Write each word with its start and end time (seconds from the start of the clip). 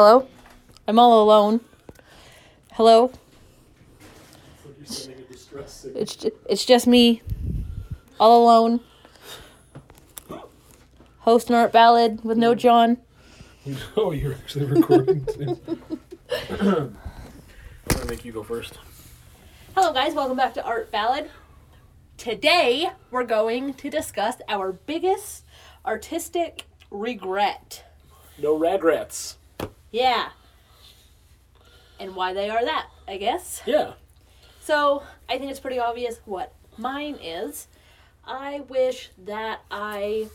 Hello? 0.00 0.28
I'm 0.86 0.96
all 0.96 1.20
alone. 1.24 1.58
Hello? 2.74 3.10
It's 4.80 6.14
ju- 6.14 6.38
it's 6.48 6.64
just 6.64 6.86
me, 6.86 7.20
all 8.20 8.44
alone. 8.44 8.78
Host 11.18 11.48
an 11.48 11.56
art 11.56 11.72
ballad 11.72 12.22
with 12.22 12.38
no 12.38 12.54
John. 12.54 12.98
Oh, 13.96 14.12
you're 14.12 14.34
actually 14.34 14.66
recording 14.66 15.24
too. 15.34 15.60
I'm 16.60 16.96
gonna 17.88 18.06
make 18.06 18.24
you 18.24 18.30
go 18.30 18.44
first. 18.44 18.78
Hello, 19.74 19.92
guys. 19.92 20.14
Welcome 20.14 20.36
back 20.36 20.54
to 20.54 20.64
Art 20.64 20.92
Ballad. 20.92 21.28
Today, 22.16 22.88
we're 23.10 23.24
going 23.24 23.74
to 23.74 23.90
discuss 23.90 24.36
our 24.48 24.70
biggest 24.70 25.44
artistic 25.84 26.66
regret. 26.88 27.82
No 28.40 28.56
regrets. 28.56 29.38
Yeah. 29.90 30.30
And 31.98 32.14
why 32.14 32.32
they 32.32 32.48
are 32.50 32.64
that, 32.64 32.88
I 33.06 33.16
guess. 33.16 33.62
Yeah. 33.66 33.92
So, 34.60 35.02
I 35.28 35.38
think 35.38 35.50
it's 35.50 35.60
pretty 35.60 35.78
obvious 35.78 36.20
what 36.24 36.52
mine 36.76 37.18
is. 37.22 37.66
I 38.26 38.60
wish 38.68 39.10
that 39.24 39.60
I 39.70 40.28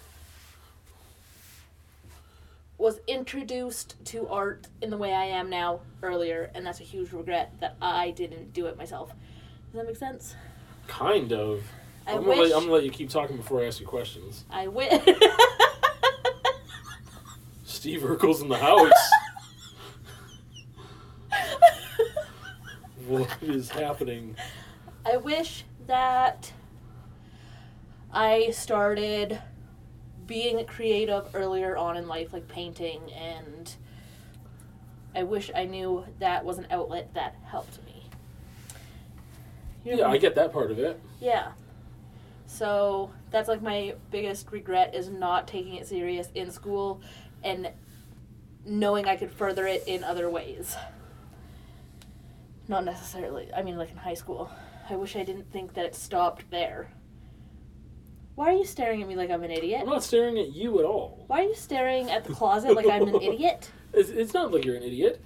was 2.78 3.00
introduced 3.08 3.96
to 4.06 4.28
art 4.28 4.68
in 4.82 4.90
the 4.90 4.98
way 4.98 5.14
I 5.14 5.26
am 5.26 5.50
now 5.50 5.82
earlier, 6.02 6.52
and 6.54 6.66
that's 6.66 6.80
a 6.82 6.84
huge 6.84 7.12
regret 7.14 7.54
that 7.62 7.78
I 7.82 8.12
didn't 8.12 8.54
do 8.54 8.66
it 8.66 8.78
myself. 8.78 9.10
Does 9.72 9.80
that 9.80 9.86
make 9.88 9.96
sense? 9.96 10.36
Kind 10.88 11.32
of. 11.32 11.64
I 12.06 12.12
I'm, 12.12 12.18
gonna 12.18 12.30
wish 12.30 12.38
let, 12.40 12.58
I'm 12.58 12.64
gonna 12.64 12.74
let 12.74 12.84
you 12.84 12.92
keep 12.92 13.10
talking 13.10 13.38
before 13.38 13.62
I 13.62 13.68
ask 13.68 13.80
you 13.80 13.88
questions. 13.88 14.44
I 14.50 14.68
wish 14.68 14.92
Steve 17.64 18.02
Urkel's 18.02 18.42
in 18.42 18.50
the 18.50 18.58
house. 18.58 18.92
What 23.20 23.38
is 23.42 23.70
happening? 23.70 24.36
I 25.06 25.18
wish 25.18 25.66
that 25.88 26.52
I 28.12 28.52
started 28.52 29.42
being 30.28 30.66
creative 30.66 31.28
earlier 31.34 31.76
on 31.76 31.98
in 31.98 32.08
life, 32.08 32.32
like 32.34 32.48
painting, 32.48 33.02
and 33.14 33.76
I 35.16 35.24
wish 35.24 35.52
I 35.54 35.66
knew 35.66 36.06
that 36.20 36.46
was 36.46 36.58
an 36.58 36.68
outlet 36.72 37.14
that 37.14 37.36
helped 37.46 37.84
me. 37.86 38.06
You 39.84 39.92
know- 39.94 39.98
Yeah, 40.00 40.08
I 40.10 40.18
get 40.18 40.36
that 40.36 40.54
part 40.54 40.72
of 40.72 40.80
it. 40.80 41.00
Yeah. 41.20 41.52
So 42.46 43.12
that's 43.32 43.48
like 43.50 43.62
my 43.62 43.96
biggest 44.12 44.52
regret 44.52 44.94
is 44.96 45.10
not 45.10 45.48
taking 45.48 45.76
it 45.76 45.88
serious 45.88 46.30
in 46.36 46.52
school 46.52 47.02
and 47.44 47.72
knowing 48.66 49.06
I 49.08 49.16
could 49.18 49.32
further 49.32 49.66
it 49.68 49.84
in 49.88 50.04
other 50.04 50.30
ways. 50.30 50.76
Not 52.68 52.86
necessarily. 52.86 53.50
I 53.54 53.62
mean, 53.62 53.78
like 53.78 53.92
in 53.92 53.98
high 53.98 54.14
school. 54.14 54.50
I 54.90 54.96
wish 54.96 55.16
I 55.16 55.24
didn't 55.24 55.52
think 55.52 55.74
that 55.74 55.86
it 55.86 55.96
stopped 55.96 56.50
there. 56.50 56.90
Why 58.36 58.50
are 58.50 58.58
you 58.58 58.66
staring 58.66 59.02
at 59.02 59.08
me 59.08 59.16
like 59.16 59.30
I'm 59.30 59.44
an 59.44 59.52
idiot? 59.52 59.82
I'm 59.82 59.90
not 59.90 60.04
staring 60.04 60.40
at 60.40 60.54
you 60.54 60.80
at 60.80 60.86
all. 60.86 61.24
Why 61.28 61.42
are 61.42 61.44
you 61.44 61.56
staring 61.56 62.10
at 62.10 62.24
the 62.24 62.34
closet 62.34 62.76
like 62.76 62.88
I'm 62.88 63.08
an 63.08 63.16
idiot? 63.22 63.70
It's, 63.94 64.10
it's 64.10 64.34
not 64.34 64.52
like 64.52 64.66
you're 64.66 64.76
an 64.76 64.84
idiot. 64.84 65.22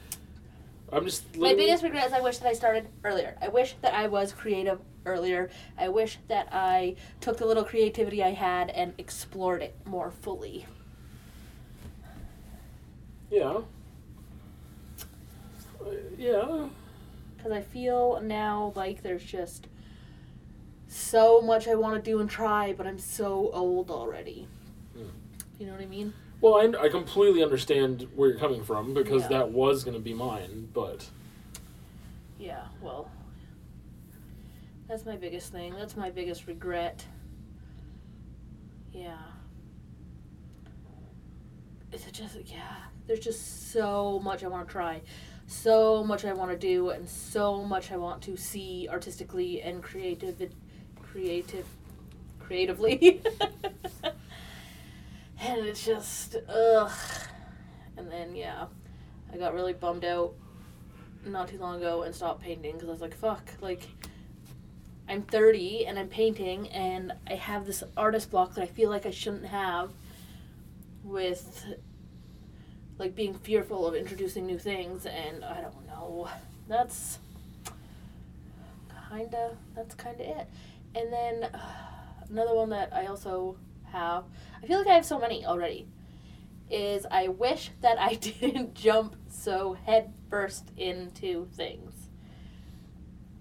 I'm 0.91 1.05
just. 1.05 1.35
My 1.37 1.53
biggest 1.53 1.83
regret 1.83 2.07
is 2.07 2.13
I 2.13 2.21
wish 2.21 2.37
that 2.39 2.47
I 2.47 2.53
started 2.53 2.87
earlier. 3.03 3.37
I 3.41 3.47
wish 3.47 3.75
that 3.81 3.93
I 3.93 4.07
was 4.07 4.31
creative 4.31 4.79
earlier. 5.05 5.49
I 5.77 5.89
wish 5.89 6.17
that 6.27 6.49
I 6.51 6.95
took 7.21 7.37
the 7.37 7.45
little 7.45 7.63
creativity 7.63 8.23
I 8.23 8.31
had 8.31 8.69
and 8.69 8.93
explored 8.97 9.61
it 9.61 9.75
more 9.85 10.11
fully. 10.11 10.65
Yeah. 13.29 13.59
Uh, 15.81 15.91
yeah. 16.17 16.67
Because 17.47 17.63
I 17.63 17.65
feel 17.65 18.19
now 18.21 18.73
like 18.75 19.03
there's 19.03 19.23
just 19.23 19.67
so 20.89 21.39
much 21.39 21.65
I 21.69 21.75
want 21.75 21.95
to 21.95 22.01
do 22.11 22.19
and 22.19 22.29
try, 22.29 22.73
but 22.73 22.85
I'm 22.85 22.99
so 22.99 23.51
old 23.53 23.89
already. 23.89 24.49
Hmm. 24.93 25.07
You 25.57 25.67
know 25.67 25.71
what 25.71 25.81
I 25.81 25.85
mean? 25.85 26.13
Well, 26.41 26.55
I, 26.55 26.85
I 26.85 26.89
completely 26.89 27.41
understand 27.41 28.05
where 28.17 28.29
you're 28.29 28.37
coming 28.37 28.65
from 28.65 28.93
because 28.93 29.21
Yeah. 29.23 29.29
that 29.29 29.51
was 29.51 29.85
going 29.85 29.95
to 29.95 30.03
be 30.03 30.13
mine, 30.13 30.67
but 30.73 31.07
Yeah, 32.37 32.65
well. 32.81 33.09
That's 34.89 35.05
my 35.05 35.15
biggest 35.15 35.53
thing. 35.53 35.73
That's 35.73 35.95
my 35.95 36.09
biggest 36.09 36.47
regret. 36.47 37.05
Yeah. 38.91 39.15
It's 41.93 42.03
just, 42.11 42.35
yeah. 42.45 42.75
There's 43.05 43.21
just 43.21 43.71
so 43.71 44.19
much 44.21 44.43
I 44.43 44.49
want 44.49 44.67
to 44.67 44.71
try. 44.71 45.01
So 45.49 46.03
much 46.03 46.25
I 46.25 46.33
want 46.33 46.51
to 46.51 46.57
do, 46.57 46.89
and 46.89 47.07
so 47.07 47.63
much 47.63 47.93
I 47.93 47.97
want 47.97 48.21
to 48.23 48.35
see 48.35 48.87
artistically 48.91 49.61
and 49.61 49.81
creative, 49.81 50.37
creative, 51.01 51.65
creatively. 52.37 53.21
and 54.03 55.65
it's 55.65 55.85
just, 55.85 56.35
ugh. 56.49 56.91
And 57.95 58.11
then, 58.11 58.35
yeah, 58.35 58.65
I 59.33 59.37
got 59.37 59.53
really 59.53 59.71
bummed 59.71 60.03
out 60.03 60.33
not 61.25 61.47
too 61.47 61.57
long 61.59 61.77
ago 61.77 62.03
and 62.03 62.13
stopped 62.13 62.41
painting 62.41 62.73
because 62.73 62.89
I 62.89 62.91
was 62.91 63.01
like, 63.01 63.15
fuck, 63.15 63.49
like, 63.61 63.83
I'm 65.07 65.21
30 65.21 65.85
and 65.85 65.97
I'm 65.97 66.09
painting 66.09 66.67
and 66.69 67.13
I 67.25 67.35
have 67.35 67.65
this 67.65 67.83
artist 67.95 68.31
block 68.31 68.55
that 68.55 68.63
I 68.63 68.67
feel 68.67 68.89
like 68.89 69.05
I 69.05 69.11
shouldn't 69.11 69.45
have 69.45 69.91
with, 71.05 71.65
like, 72.97 73.15
being 73.15 73.33
fearful 73.33 73.85
of 73.87 73.95
introducing 73.95 74.45
new 74.45 74.57
things 74.59 75.05
and 75.05 75.43
I 75.43 75.61
don't 75.61 75.87
know. 75.87 76.29
That's 76.67 77.19
kinda, 79.09 79.55
that's 79.75 79.95
kinda 79.95 80.39
it. 80.39 80.47
And 80.95 81.11
then 81.13 81.43
uh, 81.53 81.59
another 82.29 82.55
one 82.55 82.69
that 82.69 82.93
I 82.93 83.05
also 83.07 83.57
have, 83.91 84.25
I 84.61 84.67
feel 84.67 84.79
like 84.79 84.87
I 84.87 84.93
have 84.93 85.05
so 85.05 85.19
many 85.19 85.45
already, 85.45 85.87
is 86.69 87.05
I 87.09 87.29
wish 87.29 87.71
that 87.81 87.99
I 87.99 88.13
didn't 88.15 88.73
jump 88.73 89.15
so 89.29 89.73
head 89.85 90.13
first 90.29 90.71
into 90.77 91.47
things. 91.53 91.93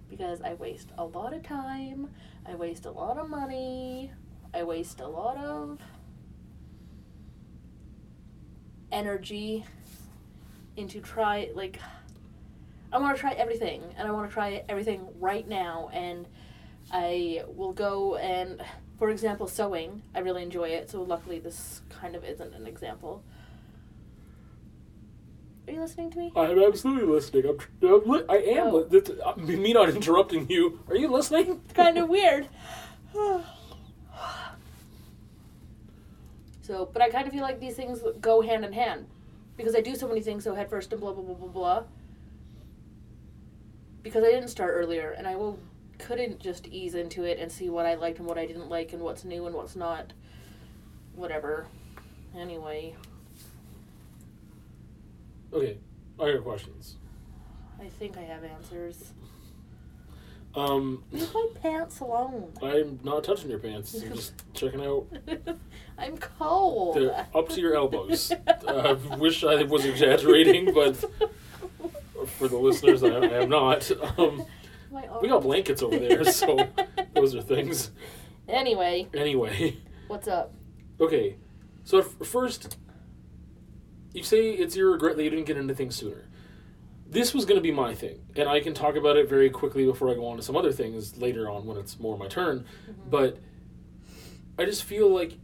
Because 0.08 0.40
I 0.40 0.54
waste 0.54 0.90
a 0.96 1.04
lot 1.04 1.34
of 1.34 1.42
time, 1.42 2.08
I 2.46 2.54
waste 2.54 2.86
a 2.86 2.90
lot 2.90 3.18
of 3.18 3.28
money, 3.28 4.12
I 4.54 4.62
waste 4.62 5.00
a 5.00 5.06
lot 5.06 5.36
of 5.36 5.78
energy 8.92 9.64
into 10.76 11.00
try 11.00 11.50
like 11.54 11.78
I 12.92 12.98
want 12.98 13.16
to 13.16 13.20
try 13.20 13.32
everything 13.32 13.82
and 13.96 14.06
I 14.06 14.10
want 14.12 14.28
to 14.28 14.32
try 14.32 14.62
everything 14.68 15.06
right 15.18 15.46
now 15.46 15.90
and 15.92 16.26
I 16.92 17.42
will 17.48 17.72
go 17.72 18.16
and 18.16 18.62
for 18.98 19.10
example 19.10 19.46
sewing 19.48 20.02
I 20.14 20.20
really 20.20 20.42
enjoy 20.42 20.68
it 20.68 20.90
so 20.90 21.02
luckily 21.02 21.38
this 21.38 21.80
kind 21.88 22.14
of 22.14 22.24
isn't 22.24 22.54
an 22.54 22.66
example 22.66 23.22
are 25.66 25.72
you 25.72 25.80
listening 25.80 26.10
to 26.12 26.18
me 26.18 26.32
I'm 26.36 26.62
absolutely 26.62 27.08
listening. 27.12 27.46
I'm, 27.48 27.58
I'm 27.88 28.08
li- 28.08 28.24
I 28.28 28.36
am. 28.36 28.66
Oh. 28.68 28.86
li- 28.88 29.02
uh, 29.24 29.34
me 29.36 29.72
not 29.72 29.88
interrupting 29.96 30.48
you. 30.48 30.78
Are 30.88 30.94
you 30.96 31.08
listening? 31.08 31.60
kind 31.74 31.98
of 31.98 32.08
weird 32.08 32.48
so 36.66 36.88
but 36.92 37.00
I 37.00 37.10
kind 37.10 37.26
of 37.26 37.32
feel 37.32 37.42
like 37.42 37.60
these 37.60 37.76
things 37.76 38.00
go 38.20 38.40
hand 38.40 38.64
in 38.64 38.72
hand. 38.72 39.06
Because 39.56 39.74
I 39.74 39.80
do 39.80 39.94
so 39.94 40.06
many 40.06 40.20
things 40.20 40.44
so 40.44 40.54
head 40.54 40.68
first 40.68 40.92
and 40.92 41.00
blah 41.00 41.12
blah 41.12 41.22
blah 41.22 41.34
blah 41.34 41.48
blah. 41.48 41.82
Because 44.02 44.24
I 44.24 44.30
didn't 44.30 44.48
start 44.48 44.72
earlier 44.74 45.14
and 45.16 45.26
I 45.26 45.36
will 45.36 45.58
couldn't 45.98 46.40
just 46.40 46.66
ease 46.66 46.94
into 46.94 47.24
it 47.24 47.38
and 47.38 47.50
see 47.50 47.70
what 47.70 47.86
I 47.86 47.94
liked 47.94 48.18
and 48.18 48.26
what 48.26 48.36
I 48.36 48.46
didn't 48.46 48.68
like 48.68 48.92
and 48.92 49.00
what's 49.02 49.24
new 49.24 49.46
and 49.46 49.54
what's 49.54 49.76
not. 49.76 50.12
Whatever. 51.14 51.68
Anyway. 52.36 52.94
Okay, 55.52 55.78
I 56.20 56.32
got 56.32 56.42
questions. 56.44 56.96
I 57.80 57.88
think 57.88 58.18
I 58.18 58.22
have 58.22 58.44
answers. 58.44 59.12
Um, 60.54 61.04
leave 61.12 61.32
my 61.32 61.48
pants 61.62 62.00
alone. 62.00 62.52
I'm 62.62 62.98
not 63.04 63.24
touching 63.24 63.50
your 63.50 63.58
pants. 63.58 63.94
I'm 64.02 64.14
just 64.14 64.32
checking 64.54 64.80
out. 64.80 65.06
I'm 65.98 66.18
cold 66.18 66.96
They're 66.96 67.26
up 67.34 67.48
to 67.50 67.60
your 67.60 67.74
elbows. 67.74 68.32
I 68.68 68.92
wish 69.18 69.42
I 69.44 69.62
was 69.62 69.84
exaggerating, 69.84 70.74
but 70.74 70.96
for 72.38 72.48
the 72.48 72.56
listeners, 72.56 73.02
I, 73.02 73.08
I 73.08 73.42
am 73.42 73.48
not. 73.48 73.90
Um, 74.18 74.44
we 75.20 75.28
got 75.28 75.42
blankets 75.42 75.82
over 75.82 75.98
there, 75.98 76.24
so 76.24 76.68
those 77.14 77.34
are 77.34 77.42
things. 77.42 77.90
Anyway, 78.48 79.08
Anyway, 79.14 79.76
what's 80.08 80.28
up? 80.28 80.54
okay. 81.00 81.36
So 81.84 81.98
f- 81.98 82.26
first, 82.26 82.76
you 84.12 84.22
say 84.22 84.50
it's 84.50 84.76
your 84.76 84.92
regret 84.92 85.16
that 85.16 85.24
you 85.24 85.30
didn't 85.30 85.46
get 85.46 85.56
into 85.56 85.74
things 85.74 85.96
sooner. 85.96 86.28
This 87.08 87.32
was 87.34 87.44
going 87.44 87.56
to 87.56 87.62
be 87.62 87.72
my 87.72 87.94
thing, 87.94 88.20
and 88.36 88.48
I 88.48 88.60
can 88.60 88.74
talk 88.74 88.96
about 88.96 89.16
it 89.16 89.28
very 89.28 89.48
quickly 89.50 89.84
before 89.86 90.10
I 90.10 90.14
go 90.14 90.26
on 90.26 90.36
to 90.36 90.42
some 90.42 90.56
other 90.56 90.72
things 90.72 91.16
later 91.16 91.48
on 91.48 91.64
when 91.66 91.76
it's 91.76 91.98
more 92.00 92.16
my 92.18 92.26
turn. 92.26 92.64
But 93.08 93.38
I 94.58 94.64
just 94.64 94.82
feel 94.84 95.08
like 95.14 95.38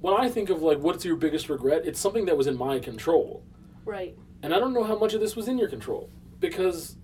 when 0.00 0.14
I 0.14 0.28
think 0.28 0.50
of 0.50 0.62
like 0.62 0.78
what's 0.78 1.04
your 1.04 1.16
biggest 1.16 1.48
regret, 1.48 1.82
it's 1.84 2.00
something 2.00 2.26
that 2.26 2.36
was 2.36 2.46
in 2.46 2.56
my 2.56 2.78
control. 2.78 3.42
Right. 3.84 4.16
And 4.42 4.54
I 4.54 4.58
don't 4.58 4.72
know 4.72 4.84
how 4.84 4.96
much 4.98 5.14
of 5.14 5.20
this 5.20 5.34
was 5.34 5.48
in 5.48 5.58
your 5.58 5.68
control 5.68 6.10
because 6.40 6.96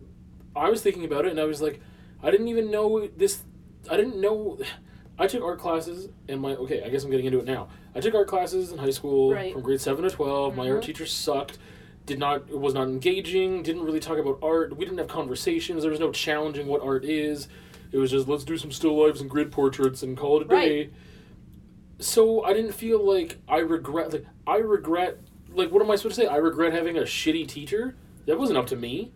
I 0.55 0.70
was 0.70 0.82
thinking 0.82 1.05
about 1.05 1.25
it 1.25 1.31
and 1.32 1.41
I 1.41 1.44
was 1.44 1.61
like, 1.61 1.81
I 2.23 2.31
didn't 2.31 2.49
even 2.49 2.70
know 2.70 3.08
this. 3.17 3.43
I 3.91 3.96
didn't 3.96 4.20
know. 4.20 4.58
I 5.19 5.29
took 5.29 5.44
art 5.44 5.61
classes 5.61 6.08
and 6.29 6.41
my 6.41 6.56
okay. 6.56 6.82
I 6.82 6.88
guess 6.88 7.05
I'm 7.05 7.11
getting 7.11 7.26
into 7.26 7.38
it 7.38 7.44
now. 7.44 7.69
I 7.94 8.00
took 8.00 8.14
art 8.14 8.26
classes 8.26 8.73
in 8.73 8.79
high 8.79 8.91
school 8.91 9.32
Right. 9.32 9.52
from 9.52 9.62
grade 9.62 9.81
seven 9.81 10.02
to 10.02 10.11
12 10.11 10.56
My 10.56 10.69
art 10.70 10.81
Mhm. 10.82 10.87
teacher 10.87 11.06
sucked. 11.06 11.58
Did 12.06 12.19
not 12.19 12.49
it 12.50 12.58
was 12.58 12.75
not 12.75 12.88
engaging. 12.88 13.62
Didn't 13.62 13.85
really 13.85 14.00
talk 14.00 14.19
about 14.19 14.38
art. 14.43 14.76
We 14.76 14.85
didn't 14.85 14.99
have 14.99 15.06
conversations. 15.08 15.82
There 15.82 15.91
was 15.91 16.00
no 16.00 16.11
challenging 16.12 16.67
what 16.67 16.82
art 16.82 17.05
is. 17.05 17.49
It 17.93 17.99
was 17.99 18.11
just 18.11 18.26
let's 18.29 18.43
do 18.44 18.56
some 18.56 18.73
still 18.73 19.00
lifes 19.00 19.20
and 19.20 19.31
grid 19.31 19.52
portraits 19.52 20.02
and 20.02 20.17
call 20.17 20.41
it 20.41 20.46
a 20.46 20.49
day. 20.49 20.91
Right. 22.05 22.12
So 22.12 22.45
I 22.45 22.53
didn't 22.53 22.73
feel 22.73 23.05
like 23.05 23.39
I 23.49 23.59
regret 23.59 24.12
like 24.12 24.27
I 24.47 24.56
regret 24.59 25.19
like 25.53 25.71
what 25.71 25.83
am 25.83 25.91
I 25.91 25.97
supposed 25.97 26.17
to 26.17 26.23
say? 26.23 26.27
I 26.27 26.37
regret 26.37 26.73
having 26.73 26.97
a 26.99 27.03
shitty 27.03 27.49
teacher. 27.49 27.97
That 28.27 28.39
wasn't 28.39 28.59
up 28.59 28.67
to 28.69 28.77
me. 28.77 29.12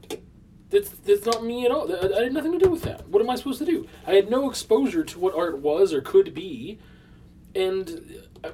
That's 0.70 0.90
that's 0.90 1.25
not 1.26 1.44
me 1.44 1.64
at 1.64 1.70
all. 1.70 1.90
I, 1.93 2.19
I 2.19 2.23
had 2.25 2.32
nothing 2.32 2.52
to 2.52 2.58
do 2.58 2.70
with 2.70 2.82
that. 2.82 3.08
What 3.08 3.23
am 3.23 3.31
I 3.31 3.37
supposed 3.37 3.58
to 3.61 3.64
do? 3.64 3.87
I 4.06 4.12
had 4.12 4.31
no 4.31 4.49
exposure 4.50 5.05
to 5.05 5.19
what 5.19 5.35
art 5.35 5.58
was 5.58 5.93
or 5.94 6.00
could 6.02 6.35
be, 6.35 6.79
and 7.55 8.23
I, 8.44 8.50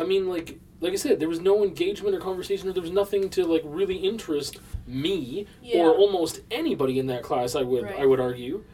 I 0.00 0.04
mean, 0.04 0.28
like 0.28 0.60
like 0.80 0.92
I 0.92 0.96
said, 0.96 1.18
there 1.20 1.28
was 1.28 1.40
no 1.40 1.62
engagement 1.64 2.14
or 2.14 2.20
conversation, 2.20 2.68
or 2.68 2.72
there 2.72 2.82
was 2.82 2.90
nothing 2.92 3.28
to 3.30 3.44
like 3.44 3.62
really 3.64 3.96
interest 3.96 4.58
me 4.86 5.46
Yeah. 5.62 5.82
or 5.82 5.90
almost 5.90 6.40
anybody 6.50 6.98
in 7.00 7.06
that 7.08 7.22
class. 7.24 7.54
I 7.56 7.62
would 7.62 7.84
I 7.86 8.06
would 8.06 8.20
argue. 8.20 8.64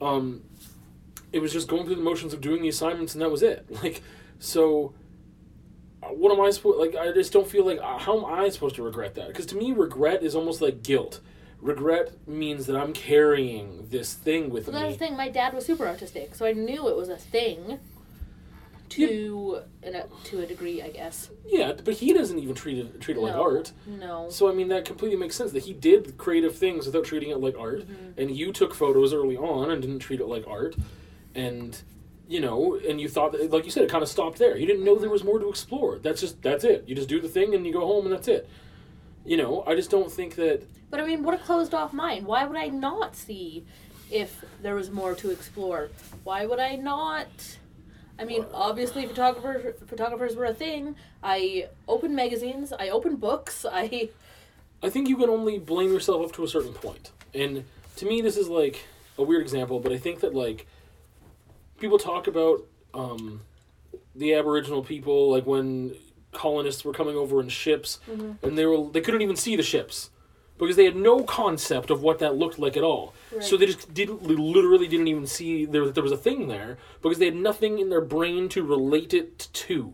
Um, 0.00 0.42
it 1.32 1.40
was 1.40 1.52
just 1.52 1.68
going 1.68 1.86
through 1.86 1.94
the 1.94 2.02
motions 2.02 2.34
of 2.34 2.40
doing 2.42 2.60
the 2.62 2.68
assignments, 2.68 3.14
and 3.14 3.22
that 3.22 3.30
was 3.30 3.42
it. 3.42 3.66
Like 3.82 4.02
so. 4.42 4.92
uh, 6.02 6.08
What 6.08 6.32
am 6.32 6.40
I 6.40 6.50
supposed 6.50 6.78
like? 6.78 6.94
I 6.96 7.12
just 7.12 7.32
don't 7.32 7.46
feel 7.48 7.64
like 7.64 7.78
uh, 7.78 7.98
how 7.98 8.18
am 8.18 8.24
I 8.24 8.48
supposed 8.50 8.74
to 8.76 8.82
regret 8.82 9.14
that? 9.14 9.28
Because 9.28 9.46
to 9.46 9.56
me, 9.56 9.72
regret 9.72 10.22
is 10.22 10.34
almost 10.34 10.60
like 10.60 10.82
guilt. 10.82 11.20
Regret 11.60 12.06
means 12.26 12.66
that 12.66 12.74
I'm 12.76 12.92
carrying 12.92 13.86
this 13.88 14.14
thing 14.14 14.50
with 14.50 14.66
Well, 14.66 14.76
me. 14.80 14.82
that's 14.88 14.98
the 14.98 15.06
thing. 15.06 15.16
My 15.16 15.28
dad 15.28 15.54
was 15.54 15.64
super 15.64 15.86
artistic, 15.86 16.34
so 16.34 16.44
I 16.44 16.52
knew 16.52 16.88
it 16.88 16.96
was 16.96 17.08
a 17.08 17.16
thing. 17.16 17.78
To 18.90 19.62
in 19.82 19.94
a, 19.94 20.04
to 20.24 20.40
a 20.40 20.46
degree, 20.46 20.82
I 20.82 20.90
guess. 20.90 21.30
Yeah, 21.46 21.72
but 21.82 21.94
he 21.94 22.12
doesn't 22.12 22.38
even 22.38 22.54
treat 22.54 22.76
it 22.78 23.00
treat 23.00 23.16
it 23.16 23.20
like 23.20 23.34
art. 23.34 23.72
No. 23.86 24.26
So 24.28 24.50
I 24.50 24.52
mean 24.52 24.68
that 24.68 24.84
completely 24.84 25.16
makes 25.16 25.34
sense 25.34 25.52
that 25.52 25.62
he 25.62 25.72
did 25.72 26.18
creative 26.18 26.54
things 26.58 26.84
without 26.84 27.04
treating 27.06 27.30
it 27.30 27.38
like 27.40 27.56
art, 27.58 27.80
Mm-hmm. 27.88 28.20
and 28.20 28.30
you 28.36 28.52
took 28.52 28.74
photos 28.74 29.14
early 29.14 29.36
on 29.36 29.70
and 29.70 29.80
didn't 29.80 30.00
treat 30.00 30.20
it 30.20 30.26
like 30.26 30.46
art, 30.46 30.76
and 31.34 31.80
you 32.32 32.40
know, 32.40 32.80
and 32.88 32.98
you 32.98 33.10
thought 33.10 33.32
that, 33.32 33.50
like 33.50 33.66
you 33.66 33.70
said, 33.70 33.82
it 33.82 33.90
kind 33.90 34.02
of 34.02 34.08
stopped 34.08 34.38
there. 34.38 34.56
You 34.56 34.66
didn't 34.66 34.84
know 34.84 34.96
there 34.96 35.10
was 35.10 35.22
more 35.22 35.38
to 35.38 35.50
explore. 35.50 35.98
That's 35.98 36.18
just 36.18 36.40
that's 36.40 36.64
it. 36.64 36.84
You 36.86 36.94
just 36.94 37.10
do 37.10 37.20
the 37.20 37.28
thing 37.28 37.54
and 37.54 37.66
you 37.66 37.74
go 37.74 37.86
home 37.86 38.06
and 38.06 38.14
that's 38.14 38.26
it. 38.26 38.48
You 39.26 39.36
know, 39.36 39.62
I 39.66 39.74
just 39.74 39.90
don't 39.90 40.10
think 40.10 40.36
that. 40.36 40.62
But 40.90 41.00
I 41.00 41.06
mean, 41.06 41.24
what 41.24 41.34
a 41.34 41.38
closed 41.38 41.74
off 41.74 41.92
mind. 41.92 42.24
Why 42.26 42.46
would 42.46 42.56
I 42.56 42.68
not 42.68 43.16
see 43.16 43.66
if 44.10 44.42
there 44.62 44.74
was 44.74 44.90
more 44.90 45.14
to 45.16 45.30
explore? 45.30 45.90
Why 46.24 46.46
would 46.46 46.58
I 46.58 46.76
not? 46.76 47.28
I 48.18 48.24
mean, 48.24 48.46
obviously, 48.54 49.04
photographers 49.12 49.74
photographers 49.86 50.34
were 50.34 50.46
a 50.46 50.54
thing. 50.54 50.96
I 51.22 51.68
opened 51.86 52.16
magazines. 52.16 52.72
I 52.72 52.88
opened 52.88 53.20
books. 53.20 53.66
I 53.70 54.08
I 54.82 54.88
think 54.88 55.06
you 55.06 55.18
can 55.18 55.28
only 55.28 55.58
blame 55.58 55.92
yourself 55.92 56.24
up 56.24 56.32
to 56.36 56.44
a 56.44 56.48
certain 56.48 56.72
point. 56.72 57.10
And 57.34 57.64
to 57.96 58.06
me, 58.06 58.22
this 58.22 58.38
is 58.38 58.48
like 58.48 58.86
a 59.18 59.22
weird 59.22 59.42
example, 59.42 59.80
but 59.80 59.92
I 59.92 59.98
think 59.98 60.20
that 60.20 60.34
like 60.34 60.66
people 61.82 61.98
talk 61.98 62.26
about 62.26 62.64
um, 62.94 63.42
the 64.14 64.32
Aboriginal 64.32 64.82
people, 64.82 65.30
like 65.30 65.44
when 65.46 65.94
colonists 66.32 66.82
were 66.84 66.94
coming 66.94 67.16
over 67.16 67.40
in 67.42 67.48
ships, 67.50 67.98
and 68.42 68.56
they 68.56 68.64
were 68.64 68.88
they 68.90 69.02
couldn't 69.02 69.20
even 69.20 69.36
see 69.36 69.56
the 69.56 69.62
ships 69.62 70.08
because 70.58 70.76
they 70.76 70.84
had 70.84 70.94
no 70.96 71.24
concept 71.24 71.90
of 71.90 72.02
what 72.02 72.20
that 72.20 72.36
looked 72.36 72.58
like 72.58 72.76
at 72.76 72.84
all. 72.84 73.12
So 73.40 73.56
they 73.56 73.66
just 73.66 73.92
didn't 73.92 74.22
they 74.28 74.34
literally 74.34 74.86
didn't 74.88 75.08
even 75.08 75.26
see 75.26 75.66
there 75.66 75.84
that 75.84 75.94
there 75.94 76.02
was 76.04 76.12
a 76.12 76.16
thing 76.16 76.48
there 76.48 76.78
because 77.02 77.18
they 77.18 77.26
had 77.26 77.36
nothing 77.36 77.78
in 77.80 77.90
their 77.90 78.00
brain 78.00 78.48
to 78.50 78.62
relate 78.62 79.12
it 79.12 79.48
to. 79.52 79.92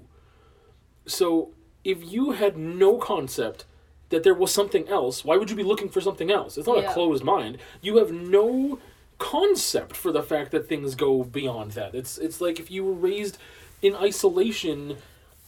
So 1.06 1.50
if 1.85 1.99
you 2.12 2.32
had 2.32 2.56
no 2.58 2.99
concept 2.99 3.64
that 4.11 4.23
there 4.25 4.35
was 4.35 4.52
something 4.52 4.88
else, 4.88 5.25
why 5.25 5.37
would 5.37 5.50
you 5.50 5.56
be 5.56 5.62
looking 5.62 5.88
for 5.88 6.00
something 6.00 6.31
else? 6.31 6.58
It's 6.58 6.67
not 6.67 6.79
a 6.79 6.82
closed 6.93 7.25
mind. 7.25 7.58
You 7.81 7.96
have 7.99 8.11
no 8.12 8.79
concept 9.18 9.96
for 9.96 10.12
the 10.12 10.22
fact 10.22 10.50
that 10.52 10.68
things 10.68 10.94
go 10.94 11.24
beyond 11.24 11.72
that. 11.72 11.94
It's 11.94 12.18
it's 12.18 12.40
like 12.40 12.58
if 12.58 12.70
you 12.70 12.84
were 12.84 12.92
raised 12.92 13.38
in 13.82 13.94
isolation 13.94 14.96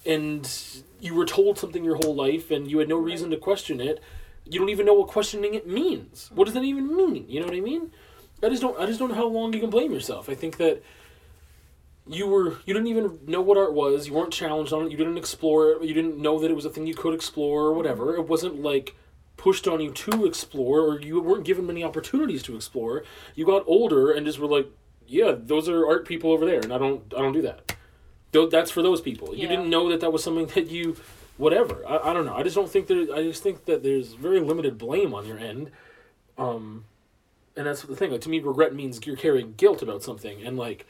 and 0.05 0.83
you 1.01 1.15
were 1.15 1.27
told 1.27 1.59
something 1.59 1.85
your 1.85 1.97
whole 1.97 2.15
life 2.15 2.51
and 2.51 2.71
you 2.71 2.79
had 2.79 2.89
no 2.89 2.99
reason 2.99 3.31
to 3.31 3.37
question 3.37 3.81
it, 3.81 4.03
you 4.45 4.59
don't 4.59 4.69
even 4.69 4.87
know 4.87 4.95
what 4.95 5.09
questioning 5.09 5.55
it 5.55 5.67
means. 5.67 6.31
What 6.35 6.45
does 6.45 6.55
that 6.55 6.65
even 6.65 6.95
mean? 6.95 7.27
You 7.29 7.41
know 7.41 7.47
what 7.47 7.57
I 7.57 7.61
mean? 7.61 7.93
I 8.43 8.49
just 8.49 8.63
don't 8.63 8.79
I 8.79 8.87
just 8.87 8.99
don't 8.99 9.11
know 9.11 9.15
how 9.15 9.29
long 9.29 9.53
you 9.53 9.61
can 9.61 9.71
blame 9.71 9.93
yourself. 9.93 10.29
I 10.29 10.35
think 10.35 10.57
that 10.57 10.83
you 12.09 12.27
were 12.27 12.59
you 12.65 12.75
didn't 12.75 12.89
even 12.89 13.19
know 13.27 13.41
what 13.41 13.57
art 13.57 13.73
was 13.73 14.09
you 14.09 14.15
weren't 14.15 14.33
challenged 14.33 14.73
on 14.73 14.87
it 14.87 14.91
you 14.91 14.97
didn't 14.97 15.19
explore 15.19 15.71
it 15.71 15.85
you 15.85 15.95
didn't 15.95 16.19
know 16.19 16.41
that 16.41 16.51
it 16.51 16.55
was 16.55 16.65
a 16.65 16.71
thing 16.71 16.87
you 16.87 16.95
could 16.95 17.15
explore 17.15 17.67
or 17.67 17.75
whatever 17.75 18.17
it 18.17 18.27
wasn't 18.27 18.61
like 18.61 18.97
pushed 19.41 19.67
on 19.67 19.81
you 19.81 19.91
to 19.91 20.27
explore 20.27 20.81
or 20.83 21.01
you 21.01 21.19
weren't 21.21 21.45
given 21.45 21.67
many 21.67 21.83
opportunities 21.83 22.43
to 22.43 22.55
explore. 22.55 23.03
You 23.35 23.47
got 23.47 23.65
older 23.67 24.13
and 24.13 24.27
just 24.27 24.39
were 24.39 24.47
like 24.47 24.67
yeah 25.07 25.35
those 25.37 25.67
are 25.69 25.87
art 25.87 26.07
people 26.07 26.31
over 26.31 26.45
there 26.47 26.61
and 26.61 26.73
i 26.73 26.79
don't 26.79 27.03
i 27.17 27.21
don't 27.23 27.33
do 27.33 27.43
that. 27.43 27.75
That's 28.33 28.71
for 28.71 28.83
those 28.83 29.01
people. 29.01 29.35
You 29.35 29.49
didn't 29.49 29.69
know 29.69 29.89
that 29.89 30.01
that 30.01 30.13
was 30.13 30.23
something 30.23 30.47
that 30.55 30.69
you 30.71 30.97
whatever. 31.39 31.83
I, 31.89 32.11
I 32.11 32.13
don't 32.13 32.27
know. 32.27 32.37
I 32.37 32.43
just 32.43 32.55
don't 32.55 32.71
think 32.71 32.87
there 32.87 33.07
i 33.15 33.23
just 33.23 33.43
think 33.43 33.65
that 33.65 33.83
there's 33.83 34.13
very 34.13 34.41
limited 34.41 34.77
blame 34.79 35.15
on 35.15 35.27
your 35.27 35.39
end. 35.39 35.71
Um 36.37 36.85
and 37.57 37.67
that's 37.67 37.83
the 37.83 37.97
thing. 37.97 38.11
Like 38.13 38.21
to 38.21 38.29
me 38.29 38.41
regret 38.41 38.75
means 38.75 39.01
you're 39.07 39.17
carrying 39.17 39.55
guilt 39.57 39.81
about 39.83 40.03
something. 40.03 40.43
And 40.47 40.57
like 40.59 40.87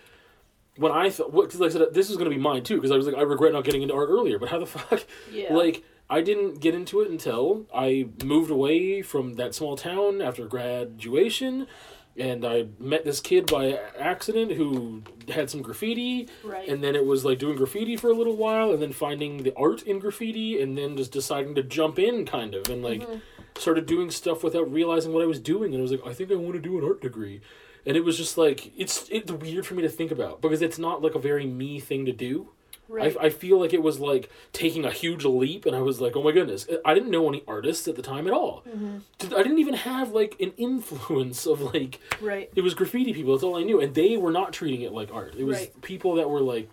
when 0.77 0.93
I 0.93 1.09
thought, 1.11 1.33
what, 1.33 1.47
because 1.49 1.61
I 1.63 1.69
said 1.69 1.95
this 1.95 2.11
is 2.11 2.17
going 2.17 2.31
to 2.31 2.35
be 2.37 2.41
mine 2.43 2.63
too, 2.63 2.77
because 2.77 2.91
I 2.91 2.97
was 2.97 3.07
like, 3.07 3.15
I 3.17 3.23
regret 3.23 3.53
not 3.53 3.65
getting 3.65 3.83
into 3.83 3.95
art 3.95 4.09
earlier. 4.09 4.39
But 4.39 4.49
how 4.51 4.59
the 4.59 4.67
fuck, 4.75 5.05
Yeah. 5.31 5.53
like, 5.55 5.85
I 6.11 6.23
didn't 6.23 6.61
get 6.61 6.75
into 6.75 7.01
it 7.01 7.09
until 7.09 7.67
I 7.73 8.09
moved 8.25 8.51
away 8.51 9.01
from 9.01 9.35
that 9.35 9.55
small 9.55 9.77
town 9.77 10.21
after 10.21 10.45
graduation, 10.45 11.69
and 12.17 12.45
I 12.45 12.67
met 12.81 13.05
this 13.05 13.21
kid 13.21 13.47
by 13.47 13.79
accident 13.97 14.53
who 14.53 15.05
had 15.29 15.49
some 15.49 15.63
graffiti, 15.63 16.29
right. 16.43 16.69
and 16.69 16.83
then 16.83 16.97
it 16.97 17.07
was 17.07 17.25
like 17.25 17.39
doing 17.39 17.57
graffiti 17.57 17.97
for 17.97 18.11
a 18.11 18.13
little 18.13 18.37
while, 18.37 18.73
and 18.73 18.83
then 18.83 18.93
finding 18.93 19.45
the 19.45 19.55
art 19.55 19.83
in 19.85 20.01
graffiti, 20.01 20.61
and 20.61 20.77
then 20.77 20.97
just 20.97 21.13
deciding 21.13 21.55
to 21.55 21.63
jump 21.63 21.97
in, 22.01 22.27
kind 22.27 22.57
of, 22.57 22.69
and 22.69 22.83
like 22.83 23.03
mm-hmm. 23.03 23.19
started 23.57 23.87
doing 23.87 24.11
stuff 24.11 24.43
without 24.43 24.71
realizing 24.71 25.13
what 25.13 25.23
I 25.23 25.27
was 25.27 25.39
doing, 25.39 25.73
and 25.73 25.81
I 25.81 25.83
was 25.83 25.93
like, 25.93 26.05
I 26.05 26.13
think 26.13 26.33
I 26.33 26.35
want 26.35 26.55
to 26.55 26.61
do 26.61 26.77
an 26.77 26.85
art 26.85 27.01
degree, 27.01 27.41
and 27.87 27.97
it 27.97 28.05
was 28.05 28.17
just 28.17 28.37
like 28.37 28.73
it's 28.77 29.09
it's 29.11 29.31
weird 29.31 29.65
for 29.65 29.75
me 29.75 29.83
to 29.83 29.89
think 29.89 30.11
about 30.11 30.43
because 30.43 30.61
it's 30.61 30.79
not 30.79 31.03
like 31.03 31.15
a 31.15 31.21
very 31.21 31.47
me 31.47 31.79
thing 31.79 32.05
to 32.07 32.13
do. 32.13 32.51
Right. 32.91 33.17
I, 33.19 33.27
I 33.27 33.31
feel 33.31 33.59
like 33.61 33.73
it 33.73 33.83
was 33.83 33.99
like 33.99 34.31
taking 34.53 34.85
a 34.85 34.91
huge 34.91 35.25
leap, 35.25 35.65
and 35.65 35.75
I 35.75 35.81
was 35.81 36.01
like, 36.01 36.17
oh 36.17 36.23
my 36.23 36.33
goodness, 36.33 36.67
I 36.85 36.93
didn't 36.95 37.11
know 37.11 37.29
any 37.29 37.43
artists 37.49 37.89
at 37.89 37.97
the 37.97 38.03
time 38.03 38.27
at 38.27 38.33
all. 38.33 38.63
Mm-hmm. 38.69 39.35
I 39.35 39.43
didn't 39.43 39.59
even 39.61 39.75
have 39.75 40.11
like 40.13 40.37
an 40.41 40.53
influence 40.57 41.47
of 41.47 41.61
like 41.61 42.01
right. 42.21 42.51
it 42.55 42.63
was 42.63 42.75
graffiti 42.75 43.13
people. 43.13 43.33
That's 43.33 43.45
all 43.45 43.57
I 43.57 43.63
knew, 43.63 43.81
and 43.81 43.95
they 43.95 44.17
were 44.17 44.33
not 44.33 44.53
treating 44.53 44.83
it 44.83 44.93
like 44.93 45.13
art. 45.13 45.35
It 45.39 45.45
was 45.45 45.59
Right. 45.59 45.83
people 45.83 46.15
that 46.17 46.29
were 46.29 46.41
like 46.41 46.69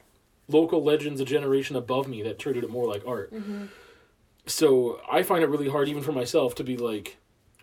local 0.50 0.84
legends, 0.84 1.22
a 1.22 1.26
generation 1.26 1.76
above 1.76 2.08
me, 2.08 2.24
that 2.24 2.40
treated 2.40 2.64
it 2.64 2.70
more 2.70 2.88
like 2.88 3.04
art. 3.06 3.34
Mm-hmm. 3.34 3.66
So 4.46 5.02
I 5.12 5.24
find 5.24 5.44
it 5.44 5.48
really 5.48 5.70
hard, 5.70 5.90
even 5.90 6.02
for 6.04 6.14
myself, 6.14 6.56
to 6.56 6.64
be 6.64 6.78
like, 6.78 7.18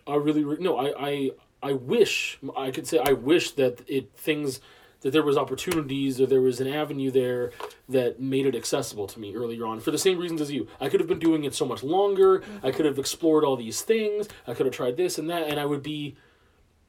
I 0.07 0.15
really 0.15 0.43
re- 0.43 0.57
no. 0.59 0.77
I 0.77 0.93
I 0.99 1.31
I 1.63 1.73
wish 1.73 2.37
I 2.55 2.69
could 2.69 2.85
say 2.85 2.99
I 3.03 3.13
wish 3.13 3.51
that 3.51 3.81
it 3.87 4.11
things 4.15 4.59
that 5.05 5.11
there 5.11 5.21
was 5.21 5.37
opportunities 5.37 6.19
or 6.19 6.25
there 6.25 6.41
was 6.41 6.59
an 6.59 6.65
avenue 6.65 7.11
there 7.11 7.51
that 7.87 8.19
made 8.19 8.47
it 8.47 8.55
accessible 8.55 9.05
to 9.05 9.19
me 9.19 9.35
earlier 9.35 9.63
on 9.63 9.79
for 9.79 9.91
the 9.91 9.99
same 9.99 10.17
reasons 10.17 10.41
as 10.41 10.51
you. 10.51 10.67
I 10.81 10.89
could 10.89 10.99
have 10.99 11.07
been 11.07 11.19
doing 11.19 11.43
it 11.43 11.53
so 11.53 11.63
much 11.63 11.83
longer. 11.83 12.41
I 12.63 12.71
could 12.71 12.87
have 12.87 12.97
explored 12.97 13.43
all 13.43 13.55
these 13.55 13.83
things. 13.83 14.27
I 14.47 14.55
could 14.55 14.65
have 14.65 14.73
tried 14.73 14.97
this 14.97 15.19
and 15.19 15.29
that, 15.29 15.47
and 15.47 15.59
I 15.59 15.65
would 15.67 15.83
be, 15.83 16.17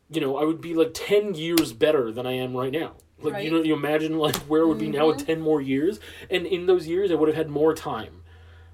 you 0.09 0.23
know, 0.23 0.39
I 0.39 0.45
would 0.45 0.63
be 0.63 0.73
like 0.73 0.93
ten 0.95 1.35
years 1.35 1.75
better 1.75 2.11
than 2.11 2.27
I 2.27 2.33
am 2.33 2.57
right 2.57 2.73
now. 2.73 2.95
Like 3.21 3.45
you 3.45 3.51
know, 3.51 3.63
you 3.63 3.75
imagine 3.75 4.17
like 4.17 4.37
where 4.49 4.63
it 4.63 4.69
would 4.69 4.79
be 4.79 4.89
now 4.89 5.09
with 5.09 5.19
mm-hmm. 5.19 5.27
ten 5.27 5.41
more 5.43 5.61
years, 5.61 6.01
and 6.31 6.47
in 6.47 6.65
those 6.65 6.87
years 6.87 7.11
I 7.11 7.17
would 7.17 7.29
have 7.29 7.37
had 7.37 7.51
more 7.51 7.75
time 7.75 8.23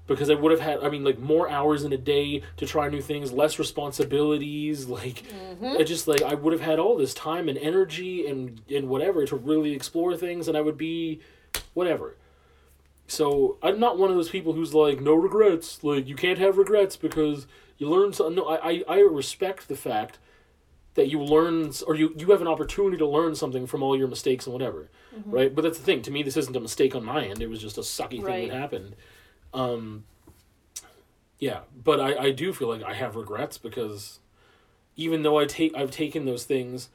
because 0.07 0.29
I 0.29 0.33
would 0.33 0.51
have 0.51 0.61
had 0.61 0.83
I 0.83 0.89
mean 0.89 1.03
like 1.03 1.19
more 1.19 1.49
hours 1.49 1.83
in 1.83 1.93
a 1.93 1.97
day 1.97 2.41
to 2.57 2.65
try 2.65 2.89
new 2.89 3.01
things, 3.01 3.31
less 3.31 3.59
responsibilities, 3.59 4.87
like 4.99 5.23
mm-hmm. 5.23 5.77
I 5.79 5.83
just 5.83 6.07
like 6.07 6.21
I 6.21 6.33
would 6.33 6.53
have 6.53 6.61
had 6.61 6.79
all 6.79 6.97
this 6.97 7.13
time 7.13 7.47
and 7.49 7.57
energy 7.57 8.27
and 8.27 8.61
and 8.69 8.89
whatever 8.89 9.25
to 9.25 9.35
really 9.35 9.73
explore 9.73 10.15
things 10.15 10.47
and 10.47 10.57
I 10.57 10.61
would 10.61 10.77
be 10.77 11.21
whatever. 11.73 12.17
So 13.07 13.57
I'm 13.61 13.79
not 13.79 13.97
one 13.97 14.09
of 14.09 14.15
those 14.15 14.29
people 14.29 14.53
who's 14.53 14.73
like 14.73 15.01
no 15.01 15.13
regrets, 15.13 15.83
like 15.83 16.07
you 16.07 16.15
can't 16.15 16.39
have 16.39 16.57
regrets 16.57 16.95
because 16.95 17.47
you 17.77 17.89
learn 17.89 18.13
something. 18.13 18.35
No, 18.35 18.45
I 18.45 18.69
I, 18.69 18.83
I 18.87 18.99
respect 18.99 19.67
the 19.67 19.75
fact 19.75 20.19
that 20.95 21.09
you 21.09 21.19
learn 21.21 21.71
or 21.87 21.95
you 21.95 22.13
you 22.17 22.31
have 22.31 22.41
an 22.41 22.47
opportunity 22.47 22.97
to 22.97 23.07
learn 23.07 23.35
something 23.35 23.65
from 23.65 23.83
all 23.83 23.97
your 23.97 24.07
mistakes 24.07 24.45
and 24.45 24.53
whatever, 24.53 24.89
mm-hmm. 25.15 25.31
right? 25.31 25.55
But 25.55 25.63
that's 25.63 25.77
the 25.77 25.83
thing. 25.83 26.01
To 26.03 26.11
me, 26.11 26.23
this 26.23 26.37
isn't 26.37 26.55
a 26.55 26.59
mistake 26.59 26.95
on 26.95 27.03
my 27.03 27.25
end. 27.25 27.41
It 27.41 27.49
was 27.49 27.61
just 27.61 27.77
a 27.77 27.81
sucky 27.81 28.09
thing 28.09 28.23
Right. 28.23 28.49
that 28.49 28.57
happened. 28.57 28.95
Um, 29.53 30.05
Yeah, 31.39 31.59
but 31.83 31.99
I, 31.99 32.25
I 32.25 32.31
do 32.31 32.53
feel 32.53 32.69
like 32.69 32.83
I 32.83 32.93
have 32.93 33.15
regrets 33.15 33.57
because 33.57 34.19
even 34.95 35.23
though 35.23 35.39
I 35.39 35.45
take 35.45 35.75
I've 35.75 35.91
taken 35.91 36.25
those 36.25 36.43
things 36.43 36.89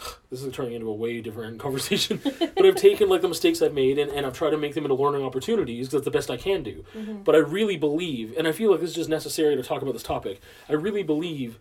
this 0.30 0.42
is 0.42 0.52
turning 0.52 0.74
into 0.74 0.88
a 0.88 0.94
way 0.94 1.20
different 1.20 1.58
conversation. 1.66 2.20
but 2.22 2.64
I've 2.64 2.76
taken 2.76 3.08
like 3.08 3.22
the 3.22 3.28
mistakes 3.28 3.62
I've 3.62 3.74
made 3.74 3.98
and, 3.98 4.10
and 4.10 4.26
I've 4.26 4.32
tried 4.32 4.50
to 4.50 4.58
make 4.58 4.74
them 4.74 4.84
into 4.84 4.94
learning 4.94 5.24
opportunities 5.24 5.86
because 5.86 5.92
that's 5.92 6.04
the 6.04 6.10
best 6.10 6.30
I 6.30 6.36
can 6.36 6.62
do. 6.62 6.84
Mm-hmm. 6.94 7.22
But 7.22 7.34
I 7.34 7.38
really 7.38 7.76
believe, 7.76 8.34
and 8.36 8.46
I 8.46 8.52
feel 8.52 8.70
like 8.70 8.80
this 8.80 8.90
is 8.90 8.96
just 8.96 9.10
necessary 9.10 9.56
to 9.56 9.62
talk 9.62 9.82
about 9.82 9.92
this 9.92 10.02
topic. 10.02 10.40
I 10.68 10.74
really 10.74 11.02
believe 11.02 11.58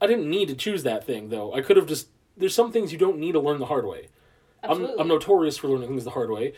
I 0.00 0.06
didn't 0.06 0.28
need 0.28 0.48
to 0.48 0.54
choose 0.54 0.82
that 0.82 1.04
thing 1.04 1.28
though. 1.28 1.54
I 1.54 1.60
could 1.60 1.76
have 1.76 1.86
just 1.86 2.08
there's 2.36 2.54
some 2.54 2.72
things 2.72 2.92
you 2.92 2.98
don't 2.98 3.18
need 3.18 3.32
to 3.32 3.40
learn 3.40 3.58
the 3.58 3.66
hard 3.66 3.84
way. 3.84 4.08
I'm, 4.64 4.70
Absolutely. 4.70 5.00
I'm 5.00 5.08
notorious 5.08 5.58
for 5.58 5.68
learning 5.68 5.88
things 5.88 6.04
the 6.04 6.10
hard 6.10 6.30
way, 6.30 6.54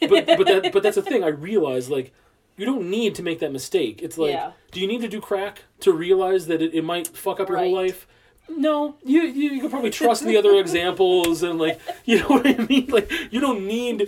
but 0.00 0.26
but 0.26 0.46
that 0.46 0.70
but 0.72 0.82
that's 0.82 0.96
the 0.96 1.02
thing. 1.02 1.24
I 1.24 1.28
realize 1.28 1.90
like 1.90 2.12
you 2.62 2.66
don't 2.70 2.88
need 2.88 3.16
to 3.16 3.22
make 3.24 3.40
that 3.40 3.50
mistake. 3.50 4.00
It's 4.02 4.16
like, 4.16 4.32
Yeah. 4.32 4.52
do 4.70 4.80
you 4.80 4.86
need 4.86 5.00
to 5.00 5.08
do 5.08 5.20
crack 5.20 5.62
to 5.80 5.92
realize 5.92 6.46
that 6.46 6.62
it, 6.62 6.72
it 6.74 6.84
might 6.84 7.08
fuck 7.08 7.40
up 7.40 7.48
your 7.48 7.58
whole 7.58 7.72
life? 7.74 8.06
No, 8.48 8.96
you, 9.04 9.22
you 9.22 9.50
you 9.54 9.60
could 9.62 9.70
probably 9.70 9.90
trust 9.90 10.24
the 10.24 10.36
other 10.36 10.54
examples 10.64 11.42
and 11.42 11.58
like 11.58 11.80
you 12.04 12.18
know 12.20 12.28
what 12.34 12.46
I 12.46 12.54
mean. 12.72 12.86
Like 12.88 13.10
you 13.32 13.40
don't 13.40 13.66
need 13.66 13.98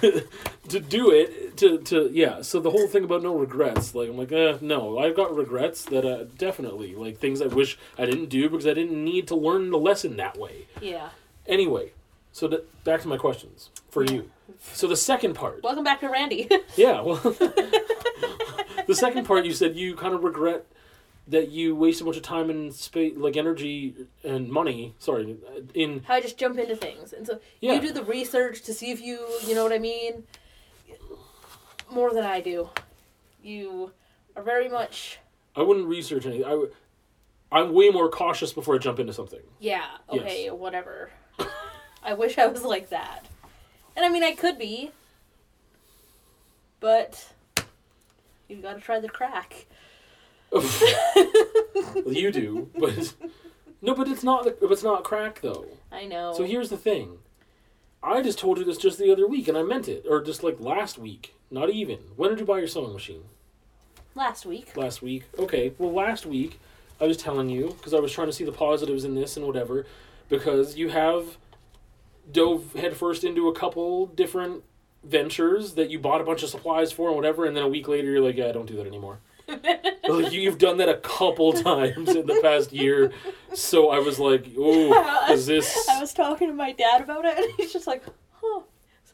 to 0.00 0.28
to 0.68 0.78
do 0.80 1.10
it 1.10 1.56
to 1.56 1.78
to 1.90 2.10
yeah. 2.12 2.42
So 2.42 2.60
the 2.60 2.70
whole 2.70 2.86
thing 2.86 3.04
about 3.04 3.22
no 3.22 3.34
regrets, 3.34 3.94
like 3.94 4.08
I'm 4.10 4.18
like, 4.18 4.32
eh, 4.32 4.58
no, 4.60 4.98
I've 4.98 5.16
got 5.16 5.34
regrets 5.34 5.84
that 5.86 6.04
uh, 6.04 6.24
definitely 6.46 6.94
like 6.94 7.18
things 7.18 7.40
I 7.40 7.46
wish 7.46 7.78
I 7.98 8.04
didn't 8.04 8.28
do 8.28 8.48
because 8.50 8.66
I 8.66 8.74
didn't 8.74 9.02
need 9.02 9.26
to 9.28 9.36
learn 9.36 9.70
the 9.70 9.78
lesson 9.78 10.16
that 10.18 10.36
way. 10.36 10.66
Yeah. 10.80 11.08
Anyway, 11.46 11.92
so 12.34 12.48
th- 12.48 12.62
back 12.82 13.00
to 13.00 13.06
my 13.08 13.16
questions 13.16 13.70
for 13.90 14.02
you. 14.04 14.28
So 14.72 14.88
the 14.88 14.96
second 14.96 15.34
part, 15.34 15.62
Welcome 15.62 15.84
back 15.84 16.00
to 16.00 16.08
Randy. 16.08 16.48
yeah, 16.76 17.00
well, 17.00 17.14
the 18.86 18.94
second 18.94 19.24
part 19.24 19.44
you 19.44 19.52
said 19.52 19.76
you 19.76 19.94
kind 19.94 20.14
of 20.14 20.24
regret 20.24 20.66
that 21.28 21.48
you 21.50 21.74
waste 21.76 22.00
a 22.00 22.04
bunch 22.04 22.16
of 22.16 22.22
time 22.24 22.50
and 22.50 22.74
space, 22.74 23.14
like 23.16 23.36
energy 23.36 23.94
and 24.24 24.50
money. 24.50 24.94
Sorry, 24.98 25.36
uh, 25.56 25.60
in 25.74 26.02
How 26.02 26.14
I 26.14 26.20
just 26.20 26.36
jump 26.36 26.58
into 26.58 26.74
things, 26.76 27.12
and 27.12 27.24
so 27.26 27.38
Yeah. 27.60 27.74
you 27.74 27.80
do 27.80 27.92
the 27.92 28.02
research 28.04 28.62
to 28.62 28.74
see 28.74 28.90
if 28.90 29.00
you, 29.00 29.26
you 29.46 29.54
know 29.54 29.62
what 29.62 29.72
I 29.72 29.78
mean, 29.78 30.24
more 31.90 32.12
than 32.12 32.24
I 32.24 32.40
do. 32.40 32.68
You 33.42 33.92
are 34.36 34.42
very 34.42 34.68
much, 34.68 35.18
I 35.56 35.62
wouldn't 35.62 35.86
research 35.86 36.26
anything. 36.26 36.44
I, 36.44 36.50
w- 36.50 36.72
I'm 37.52 37.72
way 37.72 37.90
more 37.90 38.10
cautious 38.10 38.52
before 38.52 38.74
I 38.74 38.78
jump 38.78 38.98
into 38.98 39.12
something. 39.12 39.40
yeah, 39.60 39.84
okay, 40.10 40.44
Yes. 40.46 40.52
whatever. 40.52 41.10
I 42.04 42.12
wish 42.14 42.36
I 42.38 42.46
was 42.46 42.62
like 42.62 42.90
that, 42.90 43.24
and 43.96 44.04
I 44.04 44.08
mean 44.08 44.22
I 44.22 44.32
could 44.34 44.58
be, 44.58 44.90
but 46.80 47.32
you've 48.48 48.62
got 48.62 48.74
to 48.74 48.80
try 48.80 49.00
the 49.00 49.08
crack. 49.08 49.66
well, 50.52 52.12
you 52.12 52.30
do, 52.30 52.70
but 52.78 53.14
no, 53.82 53.94
but 53.94 54.08
it's 54.08 54.22
not. 54.22 54.44
the- 54.44 54.68
It's 54.70 54.82
not 54.82 55.02
crack 55.04 55.40
though. 55.40 55.66
I 55.90 56.04
know. 56.04 56.32
So 56.36 56.44
here's 56.44 56.70
the 56.70 56.76
thing. 56.76 57.18
I 58.02 58.20
just 58.22 58.38
told 58.38 58.58
you 58.58 58.64
this 58.64 58.76
just 58.76 58.98
the 58.98 59.10
other 59.10 59.26
week, 59.26 59.48
and 59.48 59.56
I 59.56 59.62
meant 59.62 59.88
it, 59.88 60.04
or 60.08 60.22
just 60.22 60.42
like 60.42 60.60
last 60.60 60.98
week. 60.98 61.34
Not 61.50 61.70
even. 61.70 61.98
When 62.16 62.30
did 62.30 62.38
you 62.40 62.44
buy 62.44 62.58
your 62.58 62.68
sewing 62.68 62.92
machine? 62.92 63.24
Last 64.14 64.46
week. 64.46 64.76
last 64.76 65.02
week. 65.02 65.24
Okay, 65.38 65.72
well, 65.78 65.92
last 65.92 66.24
week 66.26 66.60
I 67.00 67.04
was 67.06 67.16
telling 67.16 67.48
you 67.48 67.68
because 67.78 67.92
I 67.94 67.98
was 67.98 68.12
trying 68.12 68.28
to 68.28 68.32
see 68.32 68.44
the 68.44 68.52
positives 68.52 69.04
in 69.04 69.14
this 69.16 69.36
and 69.36 69.44
whatever, 69.46 69.86
because 70.28 70.76
you 70.76 70.90
have 70.90 71.36
dove 72.30 72.72
headfirst 72.74 73.24
into 73.24 73.48
a 73.48 73.54
couple 73.54 74.06
different 74.06 74.64
ventures 75.02 75.74
that 75.74 75.90
you 75.90 75.98
bought 75.98 76.20
a 76.20 76.24
bunch 76.24 76.42
of 76.42 76.48
supplies 76.48 76.92
for 76.92 77.08
and 77.08 77.16
whatever, 77.16 77.44
and 77.44 77.56
then 77.56 77.62
a 77.62 77.68
week 77.68 77.88
later 77.88 78.10
you're 78.10 78.20
like, 78.20 78.36
yeah, 78.36 78.48
I 78.48 78.52
don't 78.52 78.66
do 78.66 78.76
that 78.76 78.86
anymore. 78.86 79.20
like 79.48 80.32
you, 80.32 80.40
you've 80.40 80.58
done 80.58 80.78
that 80.78 80.88
a 80.88 80.96
couple 80.96 81.52
times 81.52 82.14
in 82.14 82.26
the 82.26 82.40
past 82.40 82.72
year, 82.72 83.12
so 83.52 83.90
I 83.90 83.98
was 83.98 84.18
like, 84.18 84.46
oh, 84.58 85.26
is 85.30 85.46
this? 85.46 85.88
I 85.88 86.00
was 86.00 86.14
talking 86.14 86.48
to 86.48 86.54
my 86.54 86.72
dad 86.72 87.02
about 87.02 87.24
it, 87.26 87.36
and 87.36 87.52
he's 87.56 87.72
just 87.72 87.86
like, 87.86 88.04
"Huh, 88.04 88.10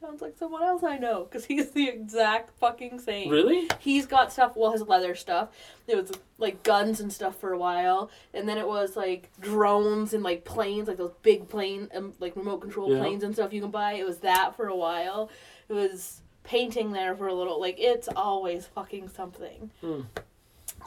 sounds 0.00 0.22
like 0.22 0.36
someone 0.38 0.62
else 0.62 0.82
I 0.82 0.98
know," 0.98 1.24
because 1.24 1.44
he's 1.44 1.70
the 1.70 1.88
exact 1.88 2.56
fucking 2.58 2.98
same. 3.00 3.30
Really? 3.30 3.68
He's 3.78 4.06
got 4.06 4.32
stuff. 4.32 4.52
Well, 4.56 4.72
his 4.72 4.82
leather 4.82 5.14
stuff. 5.14 5.48
It 5.86 5.96
was 5.96 6.12
like 6.38 6.62
guns 6.62 7.00
and 7.00 7.12
stuff 7.12 7.36
for 7.36 7.52
a 7.52 7.58
while, 7.58 8.10
and 8.34 8.48
then 8.48 8.58
it 8.58 8.66
was 8.66 8.96
like 8.96 9.30
drones 9.40 10.14
and 10.14 10.22
like 10.22 10.44
planes, 10.44 10.88
like 10.88 10.96
those 10.96 11.14
big 11.22 11.48
plane, 11.48 11.88
um, 11.94 12.14
like 12.20 12.36
remote 12.36 12.60
control 12.60 12.92
Yeah. 12.92 13.00
planes 13.00 13.22
and 13.22 13.34
stuff 13.34 13.52
you 13.52 13.60
can 13.60 13.70
buy. 13.70 13.94
It 13.94 14.06
was 14.06 14.18
that 14.18 14.56
for 14.56 14.66
a 14.68 14.76
while. 14.76 15.30
It 15.68 15.74
was 15.74 16.22
painting 16.42 16.92
there 16.92 17.14
for 17.14 17.28
a 17.28 17.34
little. 17.34 17.60
Like 17.60 17.76
it's 17.78 18.08
always 18.16 18.66
fucking 18.66 19.08
something. 19.08 19.70
Hmm. 19.80 20.02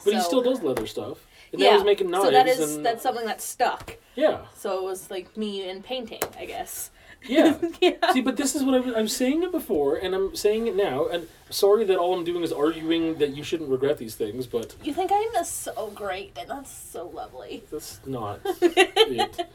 But 0.04 0.14
he 0.14 0.20
still 0.20 0.42
does 0.42 0.62
leather 0.62 0.86
stuff. 0.86 1.24
And 1.52 1.60
yeah. 1.60 1.74
he's 1.74 1.84
making 1.84 2.10
knives. 2.10 2.24
so 2.24 2.30
that 2.32 2.48
is 2.48 2.76
and, 2.76 2.84
that's 2.84 3.02
something 3.02 3.26
that 3.26 3.40
stuck. 3.40 3.96
yeah, 4.16 4.46
So 4.56 4.78
it 4.78 4.82
was 4.82 5.10
like 5.10 5.36
me 5.36 5.68
and 5.68 5.84
painting, 5.84 6.22
I 6.38 6.46
guess. 6.46 6.90
Yeah. 7.26 7.58
yeah. 7.80 8.12
See, 8.12 8.20
but 8.20 8.36
this 8.36 8.54
is 8.54 8.62
what 8.62 8.74
I'm, 8.74 8.94
I'm 8.94 9.08
saying 9.08 9.42
it 9.42 9.52
before, 9.52 9.96
and 9.96 10.14
I'm 10.14 10.34
saying 10.36 10.66
it 10.66 10.76
now. 10.76 11.06
And 11.06 11.28
sorry 11.50 11.84
that 11.84 11.96
all 11.98 12.14
I'm 12.14 12.24
doing 12.24 12.42
is 12.42 12.52
arguing 12.52 13.18
that 13.18 13.36
you 13.36 13.42
shouldn't 13.42 13.70
regret 13.70 13.98
these 13.98 14.14
things, 14.14 14.46
but 14.46 14.74
You 14.82 14.92
think 14.94 15.10
I'm 15.12 15.44
so 15.44 15.90
great, 15.94 16.36
and 16.38 16.48
that's 16.50 16.70
so 16.70 17.06
lovely. 17.08 17.64
that's 17.70 18.00
not 18.06 18.40
it. 18.44 19.46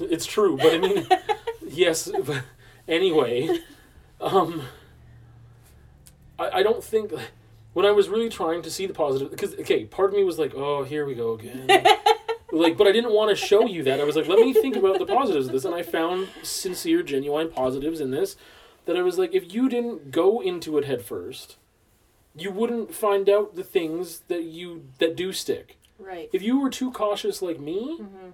It's 0.00 0.26
true, 0.26 0.56
but 0.56 0.74
I 0.74 0.78
mean, 0.78 1.06
yes. 1.66 2.10
But 2.24 2.42
anyway, 2.88 3.58
um, 4.20 4.62
I, 6.38 6.50
I 6.58 6.62
don't 6.62 6.82
think 6.82 7.12
when 7.72 7.86
I 7.86 7.90
was 7.90 8.08
really 8.08 8.28
trying 8.28 8.62
to 8.62 8.70
see 8.70 8.86
the 8.86 8.94
positive, 8.94 9.30
because 9.30 9.54
okay, 9.54 9.84
part 9.84 10.10
of 10.10 10.16
me 10.16 10.24
was 10.24 10.38
like, 10.38 10.52
oh, 10.54 10.84
here 10.84 11.06
we 11.06 11.14
go 11.14 11.32
again. 11.32 11.66
like, 12.52 12.76
but 12.76 12.86
I 12.86 12.92
didn't 12.92 13.12
want 13.12 13.30
to 13.30 13.36
show 13.36 13.66
you 13.66 13.82
that. 13.84 14.00
I 14.00 14.04
was 14.04 14.14
like, 14.14 14.28
let 14.28 14.38
me 14.38 14.52
think 14.52 14.76
about 14.76 14.98
the 14.98 15.06
positives 15.06 15.46
of 15.46 15.52
this, 15.52 15.64
and 15.64 15.74
I 15.74 15.82
found 15.82 16.28
sincere, 16.42 17.02
genuine 17.02 17.50
positives 17.50 18.00
in 18.00 18.10
this. 18.12 18.36
That 18.84 18.96
I 18.96 19.02
was 19.02 19.18
like, 19.18 19.34
if 19.34 19.52
you 19.54 19.68
didn't 19.68 20.10
go 20.10 20.40
into 20.40 20.76
it 20.78 20.84
head 20.84 21.02
first, 21.02 21.56
you 22.36 22.50
wouldn't 22.50 22.94
find 22.94 23.28
out 23.28 23.54
the 23.54 23.62
things 23.64 24.20
that 24.28 24.42
you 24.44 24.84
that 24.98 25.16
do 25.16 25.32
stick. 25.32 25.78
Right. 25.98 26.28
If 26.32 26.42
you 26.42 26.60
were 26.60 26.70
too 26.70 26.90
cautious 26.90 27.42
like 27.42 27.60
me, 27.60 27.98
Mm-hmm. 28.00 28.30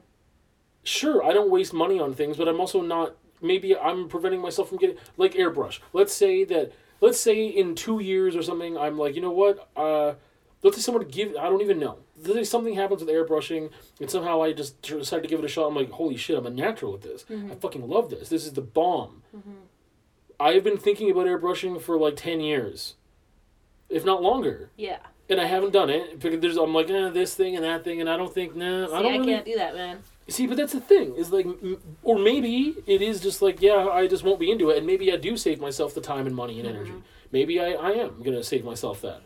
sure, 0.85 1.23
I 1.25 1.33
don't 1.33 1.51
waste 1.51 1.73
money 1.75 2.01
on 2.01 2.15
things, 2.15 2.37
but 2.37 2.49
I'm 2.49 2.61
also 2.61 2.81
not. 2.81 3.15
Maybe 3.43 3.77
I'm 3.77 4.09
preventing 4.09 4.41
myself 4.41 4.69
from 4.71 4.79
getting 4.79 4.97
like 5.17 5.35
airbrush. 5.35 5.81
Let's 5.93 6.13
say 6.15 6.45
that. 6.45 6.73
Let's 7.01 7.21
say 7.21 7.47
in 7.47 7.77
two 7.77 8.01
years 8.01 8.35
or 8.35 8.43
something, 8.43 8.77
I'm 8.77 8.99
like, 8.99 9.15
you 9.15 9.21
know 9.23 9.31
what? 9.31 9.69
Uh, 9.77 10.15
let's 10.63 10.77
say 10.77 10.83
someone 10.83 11.07
give. 11.09 11.37
I 11.37 11.49
don't 11.49 11.63
even 11.63 11.79
know. 11.79 11.99
Let's 12.17 12.35
say 12.35 12.45
something 12.45 12.75
happens 12.75 13.01
with 13.01 13.11
airbrushing, 13.11 13.71
and 14.01 14.11
somehow 14.11 14.43
I 14.43 14.53
just 14.53 14.81
decide 14.83 15.23
to 15.23 15.29
give 15.29 15.39
it 15.39 15.45
a 15.45 15.49
shot. 15.49 15.67
I'm 15.67 15.77
like, 15.77 15.91
holy 15.91 16.17
shit, 16.17 16.37
I'm 16.37 16.47
a 16.47 16.51
natural 16.51 16.95
at 16.95 17.03
this. 17.03 17.25
I 17.29 17.33
mm-hmm. 17.33 17.55
fucking 17.55 17.89
love 17.89 18.11
this. 18.11 18.29
This 18.29 18.47
is 18.47 18.53
the 18.53 18.63
bomb. 18.63 19.23
Mm-hmm. 19.37 19.51
I've 20.41 20.65
been 20.65 20.79
thinking 20.79 21.11
about 21.11 21.27
airbrushing 21.27 21.81
for 21.81 21.99
like 21.99 22.17
ten 22.17 22.41
years, 22.41 22.95
if 23.89 24.05
not 24.05 24.23
longer, 24.23 24.71
Yeah. 24.77 24.99
and 25.29 25.41
I 25.41 25.47
haven't 25.47 25.73
done 25.73 25.91
it 25.91 26.21
because 26.21 26.41
there's. 26.41 26.57
I'm 26.57 26.75
like, 26.75 26.91
eh, 26.91 27.11
this 27.11 27.35
thing 27.35 27.57
and 27.57 27.65
that 27.65 27.85
thing, 27.85 28.01
and 28.01 28.09
I 28.09 28.17
don't 28.17 28.33
think, 28.33 28.55
nah, 28.55 28.87
See, 28.87 28.93
I 28.93 28.99
I, 28.99 29.03
don't 29.03 29.13
really 29.13 29.27
can't 29.27 29.45
do 29.45 29.57
that, 29.57 29.75
man. 29.75 29.99
See, 30.29 30.47
but 30.47 30.57
that's 30.59 30.75
the 30.75 30.81
thing 30.81 31.15
is 31.17 31.33
like, 31.33 31.47
m- 31.47 31.79
or 32.03 32.19
maybe 32.19 32.77
it 32.87 33.01
is 33.01 33.21
just 33.21 33.41
like, 33.41 33.63
yeah, 33.63 33.89
I 33.91 34.07
just 34.07 34.25
won't 34.25 34.39
be 34.39 34.51
into 34.51 34.71
it, 34.71 34.79
and 34.79 34.87
maybe 34.87 35.13
I 35.13 35.17
do 35.17 35.37
save 35.37 35.61
myself 35.61 35.95
the 35.95 36.01
time 36.01 36.27
and 36.27 36.37
money 36.37 36.61
and 36.61 36.69
mm-hmm. 36.69 36.77
energy. 36.77 36.95
Maybe 37.33 37.61
I, 37.61 37.73
I 37.73 37.91
am 37.93 38.23
gonna 38.23 38.45
save 38.45 38.65
myself 38.65 39.01
that. 39.03 39.23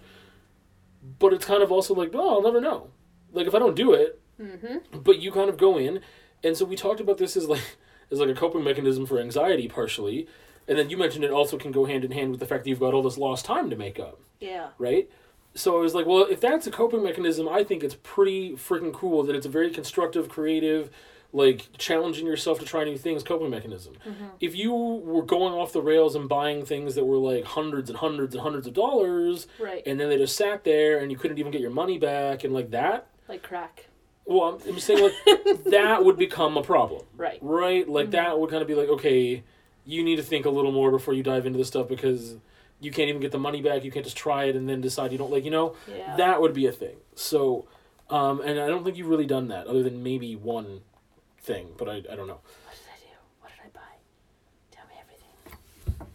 But 1.22 1.32
it's 1.32 1.44
kind 1.46 1.62
of 1.62 1.72
also 1.72 1.94
like, 1.94 2.10
oh, 2.14 2.34
I'll 2.34 2.42
never 2.42 2.60
know. 2.60 2.90
Like 3.32 3.46
if 3.46 3.54
I 3.54 3.58
don't 3.58 3.74
do 3.76 3.92
it, 3.94 4.18
Mm-hmm. 4.40 4.98
but 5.02 5.20
you 5.20 5.30
kind 5.30 5.48
of 5.48 5.56
go 5.56 5.78
in, 5.78 6.00
and 6.42 6.56
so 6.56 6.64
we 6.64 6.74
talked 6.74 7.00
about 7.00 7.16
this 7.18 7.36
as 7.36 7.46
like 7.46 7.76
as 8.10 8.18
like 8.18 8.28
a 8.28 8.34
coping 8.34 8.64
mechanism 8.64 9.06
for 9.06 9.18
anxiety 9.20 9.68
partially, 9.68 10.26
and 10.66 10.76
then 10.76 10.90
you 10.90 10.96
mentioned 10.96 11.22
it 11.24 11.30
also 11.30 11.56
can 11.56 11.70
go 11.70 11.84
hand 11.84 12.04
in 12.04 12.10
hand 12.10 12.30
with 12.32 12.40
the 12.40 12.46
fact 12.46 12.64
that 12.64 12.70
you've 12.70 12.80
got 12.80 12.92
all 12.92 13.02
this 13.02 13.16
lost 13.18 13.44
time 13.44 13.70
to 13.70 13.76
make 13.76 14.00
up 14.00 14.18
Yeah. 14.40 14.68
right? 14.78 15.08
So 15.54 15.76
I 15.78 15.80
was 15.80 15.94
like, 15.94 16.06
well, 16.06 16.26
if 16.28 16.40
that's 16.40 16.66
a 16.66 16.70
coping 16.70 17.02
mechanism, 17.04 17.46
I 17.48 17.62
think 17.62 17.84
it's 17.84 17.96
pretty 18.02 18.52
freaking 18.52 18.92
cool 18.92 19.22
that 19.24 19.36
it's 19.36 19.46
a 19.46 19.50
very 19.50 19.70
constructive, 19.70 20.28
creative, 20.28 20.90
like 21.34 21.68
challenging 21.78 22.26
yourself 22.26 22.58
to 22.58 22.64
try 22.66 22.84
new 22.84 22.98
things 22.98 23.22
coping 23.22 23.48
mechanism. 23.50 23.94
If 24.40 24.54
you 24.54 24.72
were 24.74 25.22
going 25.22 25.54
off 25.54 25.72
the 25.72 25.80
rails 25.80 26.14
and 26.14 26.28
buying 26.28 26.64
things 26.66 26.94
that 26.96 27.04
were 27.04 27.16
like 27.16 27.44
hundreds 27.44 27.88
and 27.88 27.98
hundreds 27.98 28.34
and 28.34 28.42
hundreds 28.42 28.66
of 28.66 28.74
dollars, 28.74 29.46
Right. 29.58 29.82
and 29.86 29.98
then 29.98 30.10
they 30.10 30.18
just 30.18 30.36
sat 30.36 30.64
there 30.64 30.98
and 30.98 31.10
you 31.10 31.16
couldn't 31.16 31.38
even 31.38 31.50
get 31.50 31.60
your 31.62 31.70
money 31.70 31.98
back 31.98 32.44
and 32.44 32.52
like 32.52 32.70
that, 32.72 33.06
like 33.28 33.42
crack. 33.42 33.86
well, 34.26 34.60
I'm, 34.62 34.68
I'm 34.74 34.78
saying 34.78 35.02
like 35.02 35.64
that 35.64 36.04
would 36.04 36.18
become 36.18 36.56
a 36.58 36.62
problem, 36.62 37.02
Right. 37.16 37.38
right? 37.40 37.88
Like 37.88 38.10
that 38.10 38.38
would 38.38 38.50
kind 38.50 38.60
of 38.60 38.68
be 38.68 38.74
like, 38.74 38.88
okay, 38.90 39.42
you 39.86 40.04
need 40.04 40.16
to 40.16 40.22
think 40.22 40.44
a 40.44 40.50
little 40.50 40.70
more 40.72 40.90
before 40.90 41.14
you 41.14 41.22
dive 41.22 41.46
into 41.46 41.56
this 41.58 41.68
stuff 41.68 41.88
because 41.88 42.36
you 42.78 42.90
can't 42.90 43.08
even 43.08 43.22
get 43.22 43.32
the 43.32 43.38
money 43.38 43.62
back. 43.62 43.84
You 43.84 43.90
can't 43.90 44.04
just 44.04 44.18
try 44.18 44.44
it 44.44 44.54
and 44.56 44.68
then 44.68 44.80
decide 44.82 45.12
you 45.12 45.18
don't 45.18 45.30
like, 45.32 45.44
you 45.46 45.50
know, 45.50 45.76
Yeah. 45.88 46.14
that 46.16 46.42
would 46.42 46.52
be 46.52 46.66
a 46.66 46.72
thing. 46.72 46.96
So, 47.14 47.64
um, 48.10 48.40
and 48.42 48.60
I 48.60 48.66
don't 48.66 48.84
think 48.84 48.98
you've 48.98 49.08
really 49.08 49.24
done 49.26 49.48
that 49.48 49.66
other 49.66 49.82
than 49.82 50.02
maybe 50.02 50.36
one 50.36 50.82
thing, 51.42 51.68
but 51.76 51.88
I, 51.88 51.96
I 51.96 52.14
don't 52.16 52.26
know. 52.26 52.40
What 52.64 52.74
did 52.74 52.88
I 52.88 52.98
do? 53.00 53.16
What 53.40 53.50
did 53.50 53.58
I 53.64 53.68
buy? 53.74 53.80
Tell 54.70 54.84
me 54.86 54.94
everything. 55.00 56.06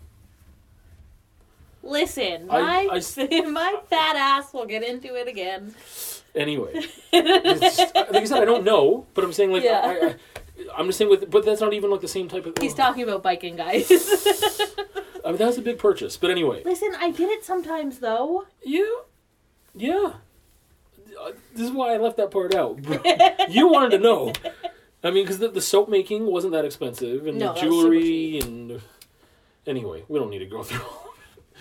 Listen, 1.83 2.49
I- 2.49 2.87
my 2.87 3.01
I 3.41 3.41
my 3.49 3.75
fat 3.89 4.15
ass 4.15 4.53
will 4.53 4.65
get 4.65 4.83
into 4.83 5.15
it 5.15 5.27
again. 5.27 5.75
Anyway, 6.35 6.71
it's 7.13 7.77
like 7.79 8.15
I 8.15 8.23
said, 8.25 8.41
I 8.41 8.45
don't 8.45 8.63
know, 8.63 9.05
but 9.13 9.23
I'm 9.23 9.33
saying 9.33 9.51
like 9.51 9.63
Yeah. 9.63 9.81
I, 9.83 10.07
I, 10.07 10.15
I'm 10.77 10.87
just 10.87 10.97
saying 10.97 11.09
with, 11.09 11.29
but 11.29 11.45
that's 11.45 11.61
not 11.61 11.73
even 11.73 11.89
like 11.91 12.01
the 12.01 12.07
same 12.07 12.27
type 12.27 12.45
of. 12.45 12.57
He's 12.59 12.73
talking 12.73 13.03
about 13.03 13.23
biking, 13.23 13.55
guys. 13.55 13.89
I 15.25 15.29
mean, 15.31 15.37
that 15.37 15.47
was 15.47 15.57
a 15.57 15.61
big 15.61 15.77
purchase, 15.77 16.15
but 16.15 16.31
anyway. 16.31 16.61
Listen, 16.63 16.93
I 16.99 17.11
did 17.11 17.29
it 17.29 17.43
sometimes 17.43 17.99
though. 17.99 18.45
Yeah, 18.63 18.83
yeah. 19.75 20.13
Uh, 21.19 21.31
This 21.53 21.65
is 21.65 21.71
why 21.71 21.93
I 21.93 21.97
left 21.97 22.17
that 22.17 22.31
part 22.31 22.53
out. 22.55 22.79
you 23.49 23.67
wanted 23.67 23.91
to 23.91 23.99
know. 23.99 24.31
I 25.03 25.11
mean, 25.11 25.23
because 25.23 25.39
the, 25.39 25.47
the 25.49 25.61
soap 25.61 25.89
making 25.89 26.25
wasn't 26.25 26.53
that 26.53 26.65
expensive, 26.65 27.27
and 27.27 27.37
No, 27.37 27.53
the 27.53 27.61
that 27.61 27.69
was 27.69 27.81
super 27.81 27.93
jewelry, 27.93 28.39
and 28.39 28.81
anyway, 29.65 30.03
we 30.07 30.19
don't 30.19 30.29
need 30.29 30.39
to 30.39 30.45
go 30.45 30.63
through 30.63 30.81
all 30.81 31.13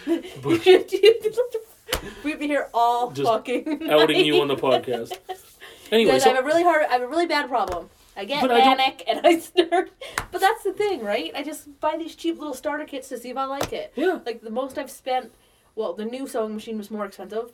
of 0.07 0.09
it. 0.09 0.25
But 0.43 2.03
We'd 2.25 2.39
be 2.39 2.47
here 2.47 2.69
all 2.75 3.11
Just 3.11 3.29
fucking 3.29 3.89
outing 3.91 4.25
you 4.25 4.41
on 4.41 4.49
the 4.49 4.57
podcast. 4.57 5.17
Anyway, 5.93 6.11
Guys, 6.11 6.27
I 6.27 6.31
have 6.31 6.43
a 6.43 6.47
really 6.47 6.65
hard, 6.65 6.85
I 6.91 6.95
have 6.95 7.03
a 7.03 7.07
really 7.07 7.27
bad 7.27 7.49
problem. 7.49 7.91
I 8.17 8.25
get 8.25 8.41
But 8.43 8.51
I 8.51 8.59
don't- 8.65 8.77
panic 8.77 9.05
and 9.07 9.25
I 9.25 9.39
start, 9.39 9.93
but 10.33 10.41
that's 10.41 10.65
the 10.65 10.73
thing, 10.73 11.01
right? 11.05 11.31
I 11.33 11.45
just 11.45 11.79
buy 11.79 11.97
these 11.97 12.17
cheap 12.17 12.39
little 12.41 12.55
starter 12.55 12.85
kits 12.87 13.09
to 13.11 13.19
see 13.19 13.31
if 13.31 13.37
I 13.37 13.45
like 13.45 13.73
it. 13.73 13.93
yeah, 13.95 14.19
Like 14.27 14.41
the 14.43 14.51
most 14.51 14.79
I've 14.79 14.91
spent, 14.91 15.31
well, 15.77 15.93
the 15.93 16.05
new 16.05 16.27
sewing 16.27 16.55
machine 16.57 16.77
was 16.77 16.91
more 16.91 17.05
expensive, 17.05 17.53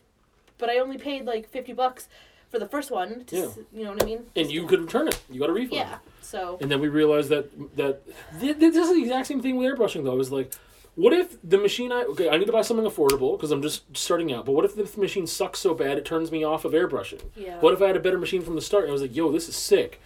but 0.57 0.71
I 0.71 0.79
only 0.79 0.97
paid 0.97 1.27
like 1.27 1.47
fifty 1.51 1.75
bucks 1.75 2.09
for 2.53 2.59
the 2.61 2.69
first 2.69 2.91
one. 2.93 3.25
To, 3.25 3.37
Yeah. 3.37 3.45
s 3.47 3.59
you 3.73 3.83
know 3.85 3.93
what 3.95 4.03
I 4.03 4.07
mean? 4.07 4.27
and 4.37 4.49
you 4.53 4.67
could 4.69 4.81
return 4.81 5.09
it. 5.09 5.19
You 5.31 5.41
got 5.41 5.51
a 5.51 5.53
refund. 5.53 5.73
Yeah. 5.73 5.99
So 6.21 6.59
And 6.61 6.71
then 6.71 6.81
we 6.81 6.89
realized 6.89 7.29
that 7.31 7.47
that 7.77 7.95
th- 8.41 8.59
th- 8.61 8.73
this 8.75 8.89
is 8.89 8.95
the 8.95 9.03
exact 9.03 9.27
same 9.27 9.41
thing 9.43 9.57
with 9.57 9.67
airbrushing 9.69 10.05
though. 10.05 10.13
It 10.13 10.19
was 10.27 10.31
like, 10.31 10.53
what 10.95 11.13
if 11.15 11.37
the 11.43 11.57
machine 11.59 11.91
I 11.91 12.03
okay, 12.13 12.29
I 12.29 12.37
need 12.37 12.45
to 12.47 12.53
buy 12.53 12.63
something 12.63 12.87
affordable 12.87 13.33
because 13.37 13.51
I'm 13.51 13.63
just 13.63 13.97
starting 13.97 14.33
out. 14.33 14.45
But 14.47 14.53
what 14.53 14.65
if 14.67 14.75
the 14.77 14.87
machine 15.01 15.27
sucks 15.27 15.59
so 15.59 15.73
bad 15.75 15.97
it 15.99 16.05
turns 16.05 16.31
me 16.31 16.45
off 16.45 16.65
of 16.67 16.73
airbrushing? 16.73 17.23
yeah. 17.35 17.59
What 17.61 17.73
if 17.75 17.81
I 17.83 17.87
had 17.89 17.97
a 17.97 18.01
better 18.01 18.19
machine 18.19 18.43
from 18.43 18.55
the 18.55 18.63
start 18.71 18.85
and 18.85 18.91
I 18.91 18.93
was 18.93 19.03
like, 19.03 19.17
yo, 19.17 19.33
this 19.33 19.49
is 19.49 19.57
sick. 19.57 20.01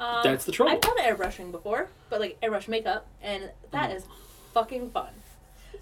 Um, 0.00 0.20
That's 0.24 0.44
the 0.46 0.52
trouble. 0.52 0.72
I've 0.72 0.80
done 0.80 0.98
airbrushing 0.98 1.52
before, 1.52 1.88
but 2.10 2.18
like 2.18 2.40
airbrush 2.40 2.66
makeup, 2.66 3.06
and 3.22 3.50
that 3.70 3.90
Mm. 3.90 3.96
is 3.96 4.02
fucking 4.54 4.90
fun. 4.90 5.10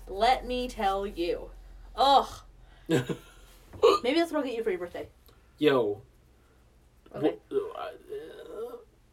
Let 0.09 0.45
me 0.47 0.69
tell 0.69 1.07
you. 1.07 1.51
Ugh. 1.97 2.29
Maybe 2.89 4.19
that's 4.19 4.31
what 4.33 4.39
I'll 4.41 4.45
get 4.45 4.57
you 4.57 4.63
for 4.65 4.71
your 4.71 4.79
birthday. 4.81 5.07
Yo. 5.61 6.03
Okay. 7.15 7.37
uh, 7.53 7.57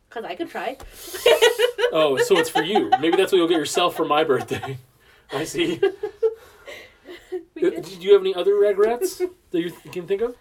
Because 0.10 0.24
I 0.26 0.34
could 0.36 0.50
try. 0.50 0.78
oh, 1.92 2.18
so 2.26 2.38
it's 2.40 2.50
for 2.50 2.64
you. 2.64 2.90
Maybe 3.00 3.16
that's 3.18 3.32
what 3.32 3.38
you'll 3.38 3.48
get 3.48 3.58
yourself 3.58 3.96
for 3.96 4.06
my 4.06 4.24
birthday. 4.24 4.80
I 5.32 5.44
see. 5.44 5.80
Uh, 7.58 7.72
Do 7.72 7.92
you 8.00 8.14
have 8.14 8.22
any 8.22 8.36
other 8.36 8.54
regrets 8.54 9.18
that 9.18 9.60
you 9.60 9.72
th- 9.72 9.92
can 9.92 10.06
think 10.06 10.22
of? 10.22 10.36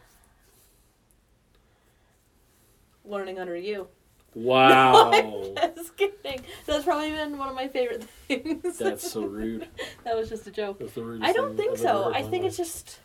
Learning 3.07 3.39
under 3.39 3.57
you. 3.57 3.89
Wow. 4.35 5.11
Just 5.77 5.97
kidding. 5.97 6.43
That's 6.67 6.85
probably 6.85 7.13
been 7.13 7.39
one 7.39 7.49
of 7.49 7.55
my 7.55 7.69
favorite 7.69 8.05
things. 8.29 8.77
That's 8.77 9.11
so 9.11 9.23
rude. 9.23 9.67
that 10.05 10.15
was 10.15 10.29
just 10.29 10.47
a 10.47 10.51
joke. 10.51 10.79
That's 10.79 10.93
the 10.93 11.05
rudest 11.05 11.27
I 11.27 11.33
don't 11.33 11.57
thing 11.57 11.69
think 11.69 11.73
I've 11.73 11.79
so. 11.79 12.13
I 12.15 12.23
think 12.23 12.45
it's 12.45 12.59
just 12.59 13.01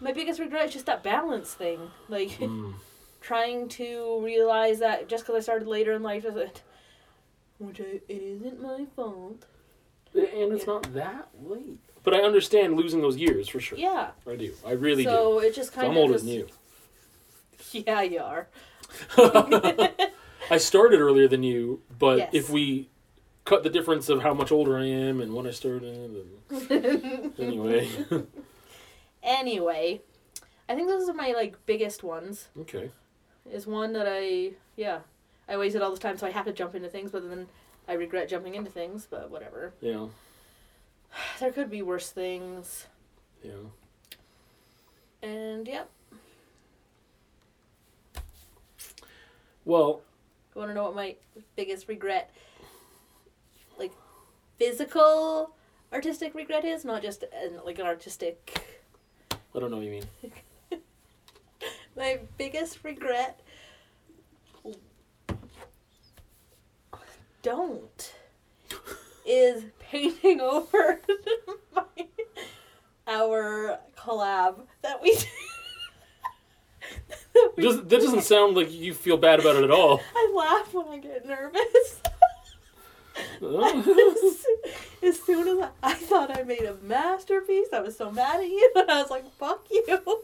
my 0.00 0.12
biggest 0.12 0.38
regret 0.40 0.66
is 0.66 0.72
just 0.72 0.86
that 0.86 1.02
balance 1.02 1.52
thing. 1.54 1.90
Like 2.08 2.30
Mm. 2.40 2.74
trying 3.20 3.68
to 3.70 4.20
realize 4.22 4.78
that 4.80 5.08
just 5.08 5.24
because 5.24 5.36
I 5.36 5.40
started 5.42 5.66
later 5.68 5.92
in 5.92 6.02
life 6.02 6.22
doesn't, 6.24 6.62
which 7.58 7.80
I, 7.80 8.00
it 8.08 8.22
isn't 8.22 8.60
my 8.60 8.84
fault. 8.96 9.46
And 10.14 10.52
it's 10.52 10.66
not 10.66 10.92
that 10.94 11.28
late. 11.42 11.80
But 12.04 12.14
I 12.14 12.18
understand 12.20 12.76
losing 12.76 13.00
those 13.00 13.16
years 13.16 13.48
for 13.48 13.60
sure. 13.60 13.78
Yeah. 13.78 14.10
I 14.28 14.36
do. 14.36 14.52
I 14.66 14.72
really 14.72 15.04
do. 15.04 15.10
so 15.10 15.38
it 15.40 15.54
just 15.54 15.72
do. 15.72 15.80
kind 15.80 15.92
I'm 15.92 15.96
older 15.98 16.14
just, 16.14 16.24
than 16.26 16.34
you. 16.34 16.46
Yeah, 17.72 18.02
you 18.02 18.20
are. 18.20 18.46
I 20.50 20.58
started 20.58 21.00
earlier 21.00 21.26
than 21.26 21.42
you, 21.42 21.80
but 21.98 22.18
Yes. 22.18 22.30
if 22.34 22.50
we 22.50 22.88
cut 23.44 23.62
the 23.64 23.70
difference 23.70 24.08
of 24.08 24.22
how 24.22 24.34
much 24.34 24.52
older 24.52 24.78
I 24.78 24.84
am 24.86 25.20
and 25.20 25.34
when 25.34 25.46
I 25.46 25.50
started, 25.50 25.82
and 26.52 27.32
anyway, 27.38 27.88
anyway, 29.24 30.02
I 30.68 30.74
think 30.76 30.88
those 30.88 31.08
are 31.08 31.14
my 31.14 31.32
like 31.32 31.56
biggest 31.66 32.02
ones. 32.04 32.48
okay. 32.60 32.90
Is 33.50 33.66
one 33.66 33.92
that 33.94 34.06
I 34.08 34.52
yeah 34.76 35.00
I 35.48 35.54
always 35.54 35.74
it 35.74 35.82
all 35.82 35.90
the 35.92 35.98
time, 35.98 36.16
so 36.16 36.26
I 36.26 36.30
have 36.30 36.44
to 36.46 36.52
jump 36.52 36.74
into 36.74 36.88
things, 36.88 37.10
but 37.10 37.28
then 37.28 37.48
I 37.88 37.94
regret 37.94 38.28
jumping 38.28 38.54
into 38.54 38.70
things. 38.70 39.06
But 39.10 39.30
whatever. 39.30 39.74
Yeah, 39.80 40.06
There 41.40 41.52
could 41.52 41.70
be 41.70 41.82
worse 41.82 42.10
things. 42.10 42.86
yeah. 43.42 43.52
And 45.22 45.66
yep. 45.66 45.90
Well, 49.64 50.02
You 50.54 50.58
want 50.60 50.70
to 50.70 50.74
know 50.74 50.84
what 50.84 50.94
my 50.94 51.16
biggest 51.56 51.88
regret, 51.88 52.30
like, 53.78 53.92
physical 54.58 55.54
artistic 55.92 56.34
regret 56.34 56.64
is? 56.64 56.84
Not 56.84 57.00
just 57.02 57.22
an, 57.22 57.60
like 57.64 57.78
an 57.78 57.86
artistic. 57.86 58.73
I 59.54 59.60
don't 59.60 59.70
know 59.70 59.76
what 59.76 59.86
you 59.86 59.90
mean. 59.92 60.04
My 61.96 62.18
biggest 62.36 62.80
regret. 62.82 63.40
Don't. 67.42 68.14
Is 69.26 69.64
painting 69.78 70.40
over 70.40 71.00
my, 71.74 71.84
our 73.06 73.78
collab 73.96 74.56
that 74.82 75.02
we. 75.02 75.14
that 77.34 77.52
we 77.56 77.62
Does, 77.62 77.76
that 77.76 77.88
doesn't 77.88 78.22
sound 78.22 78.56
like 78.56 78.72
you 78.72 78.92
feel 78.92 79.16
bad 79.16 79.40
about 79.40 79.56
it 79.56 79.64
at 79.64 79.70
all. 79.70 80.00
I 80.14 80.32
laugh 80.34 80.74
when 80.74 80.88
I 80.88 80.98
get 80.98 81.26
nervous. 81.26 82.00
As 85.02 85.20
soon 85.20 85.46
as 85.48 85.68
I, 85.82 85.90
I 85.90 85.94
thought 85.94 86.36
I 86.36 86.42
made 86.44 86.62
a 86.62 86.74
masterpiece, 86.82 87.68
I 87.72 87.80
was 87.80 87.96
so 87.96 88.10
mad 88.10 88.40
at 88.40 88.48
you, 88.48 88.72
and 88.76 88.90
I 88.90 89.02
was 89.02 89.10
like, 89.10 89.30
"Fuck 89.32 89.66
you!" 89.70 90.22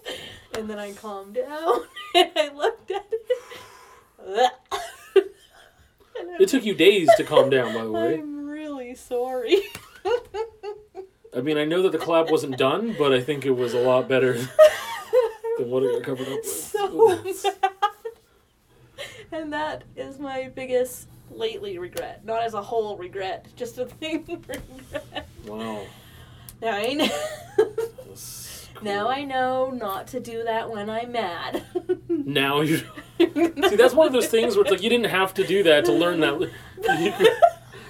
And 0.57 0.71
then 0.71 0.79
I 0.79 0.93
calmed 0.93 1.35
down 1.35 1.83
and 2.15 2.31
I 2.35 2.49
looked 2.55 2.91
at 2.91 3.07
it. 3.13 4.53
It 6.39 6.49
took 6.49 6.65
you 6.65 6.75
days 6.75 7.09
to 7.17 7.25
calm 7.25 7.51
down, 7.51 7.75
by 7.75 7.85
the 7.85 7.91
way. 7.91 8.15
I'm 8.15 8.47
really 8.47 8.95
sorry. 8.95 9.61
I 11.37 11.41
mean, 11.43 11.59
I 11.59 11.65
know 11.65 11.83
that 11.83 11.93
the 11.93 11.99
collab 11.99 12.31
wasn't 12.31 12.57
done, 12.59 12.95
but 12.99 13.13
I 13.13 13.21
think 13.21 13.45
it 13.45 13.51
was 13.51 13.75
a 13.75 13.81
lot 13.81 14.09
better 14.09 14.33
than 15.59 15.71
what 15.71 15.83
it 15.83 15.93
got 15.93 16.03
covered 16.03 16.29
up 16.29 16.39
with. 16.39 16.47
so 16.47 17.07
mad. 17.07 17.61
And 19.33 19.53
that 19.53 19.85
is 19.97 20.19
my 20.19 20.49
biggest 20.49 21.07
lately 21.31 21.79
regret. 21.79 22.25
Not 22.25 22.43
as 22.43 22.55
a 22.55 22.62
whole 22.62 22.97
regret, 22.97 23.47
just 23.57 23.79
a 23.79 23.87
thing 23.87 24.25
regret. 24.49 25.29
Wow. 25.47 25.83
Now 26.61 26.73
I 26.77 26.93
know. 26.95 27.09
That's 28.07 28.69
now. 28.83 29.09
I 29.09 29.25
know 29.25 29.71
not 29.71 30.07
to 30.09 30.21
do 30.21 30.45
that 30.45 30.71
when 30.71 30.90
I'm 30.90 31.12
mad. 31.12 31.62
Now 32.09 32.61
you 32.61 32.79
see. 33.19 33.27
That's 33.77 33.95
one 33.95 34.07
of 34.07 34.12
those 34.12 34.29
things 34.29 34.55
where 34.55 34.62
it's 34.62 34.71
like 34.71 34.83
you 34.83 34.90
didn't 34.90 35.07
have 35.11 35.33
to 35.35 35.45
do 35.47 35.62
that 35.64 35.85
to 35.87 35.93
learn 35.93 36.21
that. 36.21 36.38
You, 36.40 37.12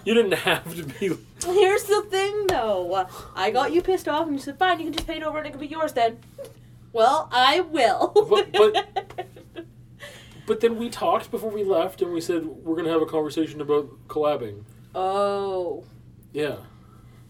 you 0.05 0.15
didn't 0.15 0.33
have 0.33 0.75
to 0.77 0.85
be. 0.85 1.11
Here's 1.45 1.83
the 1.85 2.03
thing, 2.03 2.47
though. 2.47 3.07
I 3.35 3.51
got 3.51 3.73
you 3.73 3.83
pissed 3.83 4.09
off, 4.09 4.27
and 4.27 4.35
you 4.37 4.41
said, 4.41 4.59
"Fine, 4.59 4.79
you 4.79 4.85
can 4.87 4.93
just 4.95 5.07
paint 5.07 5.25
over 5.25 5.39
it. 5.39 5.41
and 5.41 5.49
It 5.49 5.51
can 5.51 5.61
be 5.61 5.67
yours 5.67 5.93
then." 5.93 6.19
Well, 6.93 7.29
I 7.33 7.61
will. 7.61 8.13
But- 8.31 8.53
but- 8.53 9.27
But 10.51 10.59
then 10.59 10.79
we 10.81 10.91
talked 10.91 11.31
before 11.31 11.49
we 11.53 11.63
left, 11.63 12.03
and 12.03 12.13
we 12.13 12.21
said 12.21 12.45
we're 12.45 12.75
gonna 12.75 12.91
have 12.91 13.03
a 13.03 13.07
conversation 13.07 13.61
about 13.61 13.89
collabing. 14.09 14.65
oh. 14.97 15.85
Yeah. 16.33 16.57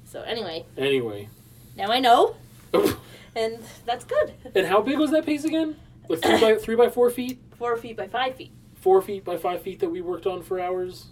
So 0.06 0.22
anyway, 0.22 0.64
Anyway. 0.78 1.28
now 1.76 1.90
I 1.92 2.00
know, 2.00 2.34
and 3.36 3.58
that's 3.84 4.06
good. 4.06 4.32
And 4.54 4.66
how 4.66 4.80
big 4.80 4.98
was 4.98 5.10
that 5.10 5.26
piece 5.26 5.44
again? 5.44 5.76
Like 6.08 6.22
three 6.22 6.40
by 6.40 6.54
three 6.54 6.76
by 6.76 6.88
four 6.88 7.10
feet, 7.10 7.38
Four 7.58 7.76
feet 7.76 7.94
by 7.98 8.08
five 8.08 8.36
feet. 8.36 8.52
four 8.76 9.02
feet 9.02 9.22
by 9.22 9.36
five 9.36 9.60
feet 9.60 9.80
that 9.80 9.90
we 9.90 10.00
worked 10.00 10.26
on 10.26 10.40
for 10.42 10.58
hours. 10.58 11.04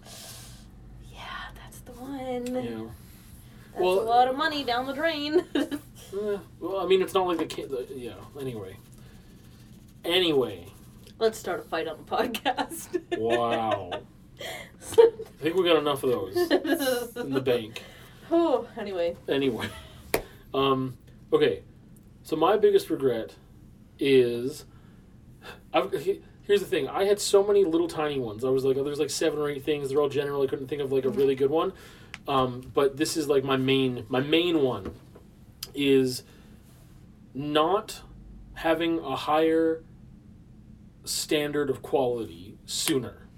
Yeah, 1.12 1.20
that's 1.62 1.80
the 1.80 1.92
one. 1.92 2.46
Yeah. 2.46 2.86
That's 3.72 3.82
Well- 3.84 4.00
a 4.00 4.08
lot 4.08 4.28
of 4.28 4.34
money 4.36 4.64
down 4.64 4.86
the 4.86 4.94
drain. 4.94 5.44
Eh, 6.10 6.38
well, 6.58 6.78
I 6.80 6.86
mean, 6.86 7.02
it's 7.02 7.12
not 7.12 7.26
like 7.26 7.36
the 7.36 7.44
kid. 7.44 7.68
The, 7.68 7.86
yeah. 7.94 8.14
Anyway. 8.40 8.78
Anyway. 10.06 10.72
Let's 11.18 11.36
start 11.36 11.58
a 11.58 11.62
fight 11.62 11.88
on 11.88 11.98
the 11.98 12.04
podcast. 12.04 13.18
Wow. 13.18 13.90
I 14.40 15.10
think 15.40 15.56
we 15.56 15.64
got 15.64 15.76
enough 15.76 16.04
of 16.04 16.10
those 16.10 16.36
in 17.16 17.32
the 17.32 17.40
bank. 17.40 17.82
oh, 18.30 18.68
anyway. 18.76 19.16
Anyway, 19.28 19.68
um, 20.54 20.96
okay. 21.32 21.62
So 22.22 22.36
my 22.36 22.56
biggest 22.56 22.88
regret 22.88 23.34
is, 23.98 24.64
I've, 25.72 25.92
here's 26.42 26.60
the 26.60 26.66
thing. 26.66 26.88
I 26.88 27.04
had 27.04 27.18
so 27.18 27.42
many 27.42 27.64
little 27.64 27.88
tiny 27.88 28.20
ones. 28.20 28.44
I 28.44 28.50
was 28.50 28.64
like, 28.64 28.76
oh, 28.76 28.84
there's 28.84 29.00
like 29.00 29.10
seven 29.10 29.40
or 29.40 29.48
eight 29.48 29.64
things. 29.64 29.88
They're 29.88 30.00
all 30.00 30.08
general. 30.08 30.42
I 30.42 30.46
couldn't 30.46 30.68
think 30.68 30.82
of 30.82 30.92
like 30.92 31.04
a 31.04 31.10
really 31.10 31.34
good 31.34 31.50
one. 31.50 31.72
Um, 32.28 32.70
but 32.74 32.96
this 32.96 33.16
is 33.16 33.26
like 33.26 33.42
my 33.42 33.56
main, 33.56 34.06
my 34.08 34.20
main 34.20 34.62
one 34.62 34.94
is 35.74 36.22
not 37.34 38.02
having 38.54 39.00
a 39.00 39.16
higher 39.16 39.82
standard 41.08 41.70
of 41.70 41.82
quality 41.82 42.58
sooner. 42.66 43.28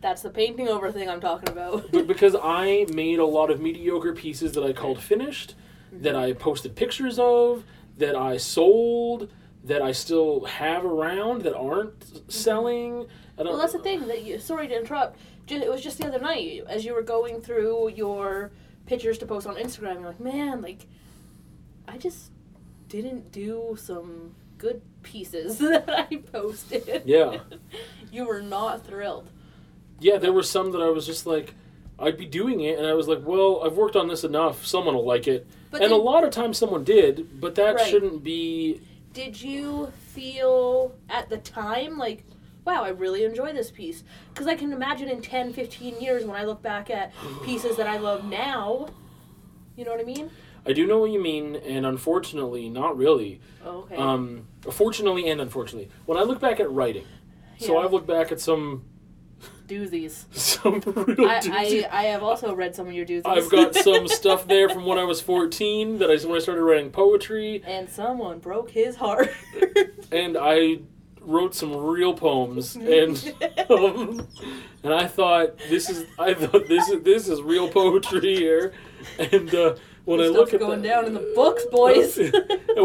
That's 0.00 0.22
the 0.22 0.30
painting 0.30 0.68
over 0.68 0.92
thing 0.92 1.08
I'm 1.08 1.20
talking 1.20 1.48
about. 1.48 1.90
But 1.90 2.06
because 2.14 2.36
I 2.40 2.86
made 2.92 3.18
a 3.18 3.26
lot 3.26 3.50
of 3.50 3.60
mediocre 3.60 4.12
pieces 4.12 4.52
that 4.52 4.62
I 4.62 4.72
called 4.72 5.00
finished, 5.00 5.54
that 5.92 6.14
mm-hmm. 6.14 6.30
I 6.30 6.32
posted 6.32 6.76
pictures 6.76 7.18
of, 7.18 7.64
that 7.98 8.14
I 8.14 8.36
sold, 8.36 9.30
that 9.64 9.82
I 9.82 9.92
still 9.92 10.44
have 10.44 10.84
around 10.84 11.42
that 11.42 11.56
aren't 11.56 11.98
mm-hmm. 12.00 12.28
selling. 12.28 13.06
I 13.38 13.42
don't, 13.42 13.52
Well, 13.52 13.58
that's 13.58 13.72
the 13.72 13.80
thing 13.80 14.06
that 14.06 14.22
you. 14.22 14.38
Sorry 14.38 14.68
to 14.68 14.76
interrupt. 14.76 15.18
Ju- 15.46 15.56
It 15.56 15.70
was 15.70 15.82
just 15.82 15.98
the 15.98 16.06
other 16.06 16.20
night 16.20 16.62
as 16.68 16.84
you 16.84 16.94
were 16.94 17.02
going 17.02 17.40
through 17.40 17.90
your 17.90 18.52
pictures 18.86 19.18
to 19.18 19.26
post 19.26 19.46
on 19.46 19.56
Instagram. 19.56 19.94
You're 19.94 20.08
like, 20.08 20.20
man, 20.20 20.62
like, 20.62 20.86
I 21.88 21.98
just 21.98 22.30
didn't 22.88 23.32
do 23.32 23.76
some 23.78 24.34
good 24.58 24.82
pieces 25.02 25.58
that 25.60 25.88
I 25.88 26.16
posted. 26.16 27.02
Yeah. 27.04 27.40
you 28.12 28.26
were 28.26 28.42
not 28.42 28.86
thrilled. 28.86 29.30
Yeah, 30.00 30.18
there 30.18 30.32
were 30.32 30.42
some 30.42 30.72
that 30.72 30.82
I 30.82 30.90
was 30.90 31.06
just 31.06 31.26
like, 31.26 31.54
I'd 31.98 32.18
be 32.18 32.26
doing 32.26 32.60
it, 32.60 32.78
and 32.78 32.86
I 32.86 32.92
was 32.92 33.08
like, 33.08 33.20
well, 33.24 33.62
I've 33.64 33.72
worked 33.74 33.96
on 33.96 34.08
this 34.08 34.24
enough. 34.24 34.66
Someone 34.66 34.94
will 34.94 35.06
like 35.06 35.26
it. 35.26 35.46
But 35.70 35.80
and 35.80 35.90
did, 35.90 35.98
a 35.98 36.02
lot 36.02 36.24
of 36.24 36.30
times 36.30 36.58
someone 36.58 36.84
did, 36.84 37.40
but 37.40 37.54
that 37.54 37.76
Right. 37.76 37.86
shouldn't 37.86 38.22
be. 38.22 38.82
did 39.14 39.40
you 39.40 39.90
feel 40.08 40.94
at 41.08 41.30
the 41.30 41.38
time 41.38 41.96
like, 41.96 42.24
wow, 42.66 42.84
I 42.84 42.90
really 42.90 43.24
enjoy 43.24 43.52
this 43.54 43.70
piece? 43.70 44.04
Because 44.34 44.46
I 44.46 44.56
can 44.56 44.72
imagine 44.74 45.08
in 45.08 45.22
10, 45.22 45.54
15 45.54 45.98
years 46.00 46.24
when 46.26 46.36
I 46.36 46.44
look 46.44 46.60
back 46.60 46.90
at 46.90 47.12
pieces 47.44 47.76
that 47.78 47.86
I 47.86 47.96
love 47.96 48.24
now. 48.26 48.88
You 49.76 49.86
know 49.86 49.92
what 49.92 50.00
I 50.00 50.04
mean? 50.04 50.30
I 50.66 50.72
do 50.72 50.86
know 50.86 50.98
what 50.98 51.10
you 51.10 51.22
mean, 51.22 51.56
and 51.56 51.86
unfortunately, 51.86 52.68
not 52.68 52.96
really. 52.96 53.40
Oh, 53.64 53.78
okay. 53.82 53.96
Um, 53.96 54.48
fortunately 54.70 55.28
and 55.28 55.40
unfortunately, 55.40 55.90
when 56.06 56.18
I 56.18 56.22
look 56.22 56.40
back 56.40 56.58
at 56.60 56.70
writing, 56.70 57.06
so 57.58 57.74
Yeah. 57.74 57.84
I've 57.84 57.92
looked 57.92 58.06
back 58.08 58.32
at 58.32 58.40
some 58.40 58.84
Doozies. 59.68 60.24
some 60.32 60.74
real 60.84 61.28
I, 61.28 61.40
doozy- 61.40 61.88
I, 61.90 62.00
I 62.00 62.02
have 62.04 62.22
also 62.22 62.54
read 62.54 62.74
some 62.74 62.86
of 62.86 62.94
your 62.94 63.04
doozies. 63.04 63.22
I've 63.26 63.50
got 63.50 63.74
some 63.88 64.08
stuff 64.08 64.46
there 64.46 64.68
from 64.68 64.86
when 64.86 64.98
I 64.98 65.04
was 65.04 65.20
14 65.20 65.98
that 65.98 66.10
I 66.10 66.16
when 66.26 66.36
I 66.36 66.40
started 66.40 66.62
writing 66.62 66.90
poetry, 66.90 67.62
and 67.66 67.88
someone 67.88 68.38
broke 68.38 68.70
his 68.70 68.96
heart. 68.96 69.28
and 70.12 70.36
I 70.40 70.78
wrote 71.20 71.54
some 71.54 71.76
real 71.76 72.14
poems, 72.14 72.76
and 72.76 73.34
um, 73.68 74.26
and 74.84 74.94
I 74.94 75.06
thought 75.06 75.58
this 75.68 75.90
is 75.90 76.06
I 76.18 76.34
thought 76.34 76.68
this 76.68 76.88
is 76.88 77.02
this 77.02 77.28
is 77.28 77.42
real 77.42 77.68
poetry 77.68 78.36
here, 78.36 78.72
and 79.18 79.52
uh, 79.54 79.74
when 80.06 80.20
I 80.20 80.28
look 80.28 80.54
at 80.54 80.60
going 80.60 80.80
the- 80.80 80.88
down 80.88 81.04
in 81.04 81.12
the 81.14 81.32
books, 81.34 81.64
boys. 81.70 82.16
and 82.18 82.32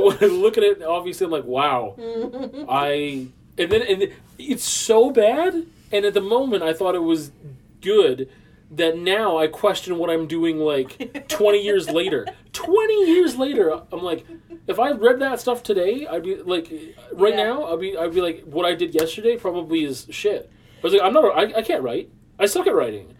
when 0.03 0.17
I 0.21 0.25
look 0.25 0.57
at 0.57 0.63
it, 0.63 0.83
obviously 0.83 1.25
I'm 1.25 1.31
like, 1.31 1.45
wow, 1.45 1.95
I 2.69 3.27
and 3.57 3.71
then 3.71 3.81
and 3.83 4.11
it's 4.37 4.63
so 4.63 5.09
bad, 5.11 5.65
and 5.91 6.05
at 6.05 6.13
the 6.13 6.21
moment 6.21 6.63
I 6.63 6.73
thought 6.73 6.95
it 6.95 7.03
was 7.03 7.31
good. 7.81 8.29
That 8.73 8.97
now 8.97 9.37
I 9.37 9.47
question 9.47 9.97
what 9.97 10.09
I'm 10.09 10.27
doing 10.27 10.57
like 10.57 11.27
20 11.27 11.61
years 11.61 11.89
later. 11.89 12.25
20 12.53 13.05
years 13.05 13.35
later, 13.35 13.81
I'm 13.91 14.01
like, 14.01 14.25
if 14.65 14.79
I 14.79 14.91
read 14.91 15.19
that 15.19 15.41
stuff 15.41 15.61
today, 15.61 16.07
I'd 16.07 16.23
be 16.23 16.37
like, 16.37 16.71
right 17.11 17.33
Yeah. 17.35 17.43
now, 17.43 17.65
I'd 17.65 17.81
be, 17.81 17.97
I'd 17.97 18.13
be 18.13 18.21
like, 18.21 18.43
what 18.45 18.65
I 18.65 18.73
did 18.73 18.95
yesterday 18.95 19.35
probably 19.35 19.83
is 19.83 20.07
shit. 20.09 20.49
I 20.77 20.83
was 20.83 20.93
like, 20.93 21.01
I'm 21.01 21.11
not, 21.11 21.37
I, 21.37 21.57
I 21.59 21.61
can't 21.63 21.83
write. 21.83 22.11
I 22.39 22.45
suck 22.45 22.65
at 22.65 22.73
writing. 22.73 23.13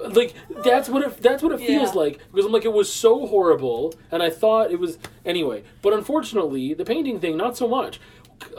Like 0.00 0.34
that's 0.64 0.88
what 0.88 1.02
it, 1.02 1.22
that's 1.22 1.42
what 1.42 1.52
it 1.52 1.58
feels 1.58 1.94
Yeah. 1.94 2.00
like 2.00 2.18
because 2.30 2.44
I'm 2.46 2.52
like 2.52 2.64
it 2.64 2.72
was 2.72 2.92
so 2.92 3.26
horrible, 3.26 3.94
and 4.10 4.22
I 4.22 4.30
thought 4.30 4.70
it 4.70 4.78
was 4.78 4.98
anyway. 5.24 5.64
But 5.82 5.92
unfortunately, 5.92 6.74
the 6.74 6.84
painting 6.84 7.20
thing, 7.20 7.36
not 7.36 7.56
so 7.56 7.68
much. 7.68 8.00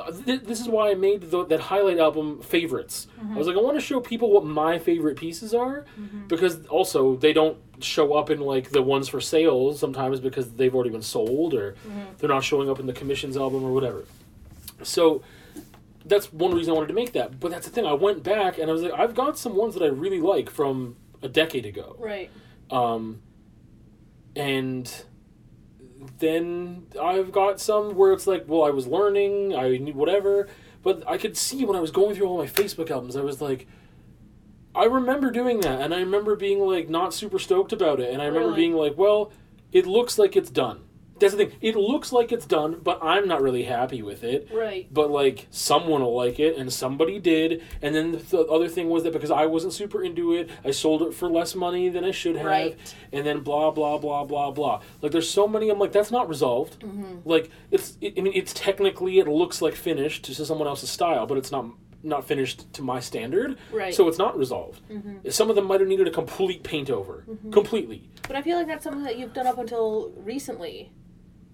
This 0.10 0.62
is 0.62 0.70
why 0.70 0.92
I 0.92 0.96
made 0.96 1.30
the, 1.30 1.46
that 1.46 1.60
highlight 1.60 2.00
album 2.00 2.42
favorites. 2.42 3.08
I 3.34 3.38
was 3.38 3.46
like, 3.46 3.58
I 3.58 3.60
want 3.60 3.76
to 3.76 3.82
show 3.82 4.00
people 4.00 4.32
what 4.32 4.46
my 4.46 4.80
favorite 4.80 5.18
pieces 5.18 5.54
are, 5.54 5.86
mm-hmm. 6.00 6.28
because 6.28 6.66
also 6.68 7.18
they 7.18 7.34
don't 7.34 7.58
show 7.82 8.14
up 8.14 8.30
in 8.30 8.40
like 8.40 8.70
the 8.70 8.82
ones 8.82 9.10
for 9.10 9.20
sale 9.20 9.74
sometimes 9.74 10.22
because 10.22 10.54
they've 10.54 10.74
already 10.74 10.90
been 10.90 11.02
sold 11.02 11.54
or 11.54 11.74
mm-hmm. 11.74 12.02
they're 12.18 12.30
not 12.30 12.44
showing 12.44 12.70
up 12.70 12.80
in 12.80 12.88
the 12.88 12.94
commissions 12.94 13.36
album 13.36 13.64
or 13.64 13.74
whatever. 13.74 14.06
So 14.82 15.22
that's 16.06 16.32
one 16.32 16.54
reason 16.54 16.72
I 16.72 16.76
wanted 16.76 16.88
to 16.88 16.94
make 16.94 17.12
that. 17.14 17.40
But 17.40 17.52
that's 17.52 17.68
the 17.68 17.72
thing. 17.72 17.86
I 17.86 17.94
went 17.94 18.24
back 18.24 18.58
and 18.58 18.70
I 18.70 18.74
was 18.74 18.82
like, 18.82 18.94
I've 18.94 19.14
got 19.14 19.38
some 19.38 19.56
ones 19.56 19.74
that 19.74 19.84
I 19.84 19.88
really 19.88 20.22
like 20.22 20.50
from 20.50 20.96
a 21.26 21.30
decade 21.30 21.66
ago. 21.66 21.96
right. 22.00 22.30
Um, 22.72 23.22
and 24.36 24.92
then 26.20 26.88
I've 27.02 27.32
got 27.32 27.60
some 27.60 27.96
where 27.96 28.12
it's 28.14 28.28
like, 28.28 28.46
well, 28.48 28.64
I 28.64 28.70
was 28.70 28.86
learning, 28.88 29.56
I 29.56 29.78
knew 29.78 29.94
whatever, 29.94 30.48
but 30.84 31.04
I 31.08 31.18
could 31.18 31.36
see 31.38 31.66
when 31.66 31.76
I 31.76 31.80
was 31.80 31.92
going 31.92 32.16
through 32.16 32.28
all 32.28 32.38
my 32.38 32.48
Facebook 32.48 32.90
albums, 32.92 33.16
I 33.16 33.22
was 33.22 33.42
like, 33.42 33.68
I 34.76 34.86
remember 34.86 35.32
doing 35.32 35.62
that, 35.62 35.82
and 35.82 35.94
I 35.94 36.00
remember 36.00 36.36
being 36.36 36.60
like 36.60 36.90
not 36.90 37.14
super 37.14 37.40
stoked 37.40 37.72
about 37.74 38.00
it, 38.00 38.12
and 38.14 38.22
I 38.22 38.26
remember 38.26 38.50
Really? 38.50 38.62
being 38.62 38.74
like, 38.74 38.98
well, 38.98 39.32
it 39.72 39.86
looks 39.86 40.18
like 40.20 40.36
it's 40.36 40.50
done. 40.50 40.82
That's 41.20 41.34
the 41.34 41.46
thing. 41.46 41.56
It 41.62 41.76
looks 41.76 42.12
like 42.12 42.32
it's 42.32 42.46
done, 42.46 42.80
but 42.84 43.00
I'm 43.02 43.28
not 43.28 43.42
really 43.42 43.64
happy 43.64 44.02
with 44.02 44.24
it 44.24 44.50
Right. 44.52 44.88
but 44.94 45.10
like 45.10 45.48
someone 45.50 46.02
will 46.02 46.16
like 46.16 46.40
it 46.40 46.58
and 46.58 46.72
somebody 46.72 47.20
did 47.20 47.62
and 47.82 47.96
then 47.96 48.12
the 48.30 48.40
other 48.48 48.68
thing 48.68 48.90
was 48.90 49.04
that 49.04 49.14
because 49.14 49.32
i 49.32 49.46
wasn't 49.46 49.74
super 49.74 50.04
into 50.04 50.34
it 50.34 50.50
i 50.64 50.72
sold 50.72 51.02
it 51.04 51.14
for 51.14 51.30
less 51.30 51.56
money 51.56 51.90
than 51.90 52.04
i 52.04 52.12
should 52.12 52.36
have 52.36 52.46
Right. 52.46 52.96
and 53.14 53.26
then 53.26 53.40
blah 53.42 53.72
blah 53.72 53.98
blah 53.98 54.24
blah 54.26 54.52
blah 54.52 54.82
like 55.02 55.12
there's 55.12 55.30
so 55.30 55.48
many 55.48 55.70
i'm 55.70 55.80
like 55.80 55.92
that's 55.92 56.12
not 56.12 56.28
resolved 56.28 56.80
Mm-hmm. 56.82 57.20
like 57.28 57.50
it's 57.72 57.98
it, 58.02 58.14
i 58.18 58.22
mean 58.22 58.34
it's 58.36 58.54
technically 58.54 59.20
it 59.20 59.28
looks 59.28 59.62
like 59.62 59.76
finished 59.76 60.26
to 60.26 60.34
someone 60.46 60.68
else's 60.68 60.90
style 60.90 61.26
but 61.26 61.38
it's 61.38 61.52
not 61.52 61.66
not 62.04 62.26
finished 62.28 62.72
to 62.74 62.82
my 62.84 63.00
standard 63.00 63.58
Right. 63.72 63.94
so 63.94 64.08
it's 64.08 64.18
not 64.20 64.38
resolved 64.38 64.82
some 65.30 65.50
of 65.50 65.56
them 65.56 65.66
might 65.66 65.80
have 65.80 65.90
needed 65.90 66.08
a 66.08 66.12
complete 66.12 66.64
paint 66.64 66.90
over 66.90 67.24
Mm-hmm. 67.30 67.52
completely 67.52 68.10
But 68.28 68.36
I 68.36 68.42
feel 68.42 68.58
like 68.58 68.68
that's 68.68 68.84
something 68.84 69.04
that 69.04 69.18
you've 69.18 69.34
done 69.34 69.48
up 69.48 69.58
until 69.58 70.12
recently. 70.18 70.92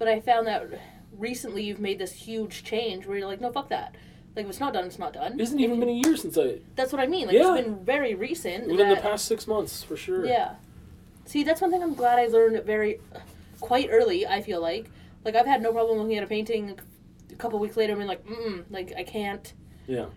But 0.02 0.08
I 0.08 0.20
found 0.20 0.48
that 0.48 0.68
recently 1.16 1.62
you've 1.62 1.80
made 1.80 2.00
this 2.00 2.12
huge 2.12 2.64
change 2.64 3.06
where 3.06 3.20
you're 3.20 3.28
like, 3.28 3.40
no, 3.40 3.52
fuck 3.52 3.70
that. 3.70 3.94
Like 4.36 4.46
if 4.46 4.50
it's 4.50 4.60
not 4.60 4.74
done, 4.74 4.86
it's 4.86 4.98
not 4.98 5.14
done. 5.14 5.34
it 5.34 5.40
hasn't 5.40 5.62
even 5.62 5.80
been 5.80 5.90
a 5.90 5.92
year 5.92 6.18
since 6.18 6.40
i 6.40 6.56
That's 6.76 6.92
what 6.92 7.00
I 7.00 7.06
mean. 7.06 7.28
Like 7.28 7.36
Yeah. 7.36 7.54
it's 7.54 7.64
been 7.64 7.86
very 7.86 8.16
recent. 8.16 8.68
within 8.68 8.90
the 8.90 8.96
past 8.96 9.26
six 9.26 9.46
months 9.46 9.84
for 9.84 9.96
sure 9.96 10.26
Yeah. 10.26 10.56
See, 11.26 11.44
that's 11.44 11.62
one 11.62 11.70
thing 11.70 11.84
I'm 11.84 11.94
glad 11.94 12.18
I 12.18 12.26
learned 12.26 12.64
very, 12.64 13.00
quite 13.60 13.90
early. 13.92 14.26
I 14.26 14.42
feel 14.42 14.60
like, 14.60 14.90
like 15.24 15.36
I've 15.36 15.46
had 15.46 15.62
no 15.62 15.72
problem 15.72 16.00
looking 16.00 16.18
at 16.18 16.24
a 16.24 16.28
painting 16.28 16.80
a 17.32 17.36
couple 17.36 17.60
weeks 17.60 17.78
later 17.78 17.94
and 17.94 18.00
being 18.00 18.10
like, 18.10 18.26
mm, 18.26 18.64
like 18.72 18.94
I 18.98 19.04
can't. 19.04 19.54
Yeah. 19.86 20.08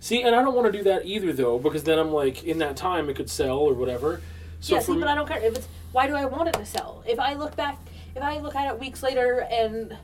See, 0.00 0.24
and 0.24 0.34
I 0.34 0.42
don't 0.42 0.56
want 0.56 0.66
to 0.66 0.76
do 0.76 0.82
that 0.82 1.06
either, 1.06 1.32
though, 1.32 1.60
because 1.60 1.84
then 1.84 2.00
I'm 2.00 2.10
like, 2.10 2.42
in 2.42 2.58
that 2.58 2.76
time, 2.76 3.08
it 3.08 3.14
could 3.14 3.30
sell 3.30 3.58
or 3.58 3.72
whatever. 3.72 4.20
So 4.58 4.74
yeah. 4.74 4.80
See, 4.80 4.98
but 4.98 5.06
I 5.06 5.14
don't 5.14 5.28
care 5.28 5.40
if 5.40 5.54
it's. 5.54 5.68
Why 5.92 6.08
do 6.08 6.14
I 6.14 6.24
want 6.24 6.48
it 6.48 6.54
to 6.54 6.66
sell? 6.66 7.04
If 7.06 7.20
I 7.20 7.34
look 7.34 7.54
back, 7.54 7.78
if 8.16 8.22
I 8.22 8.38
look 8.38 8.56
at 8.56 8.66
it 8.72 8.80
weeks 8.80 9.02
later 9.02 9.46
and 9.50 9.96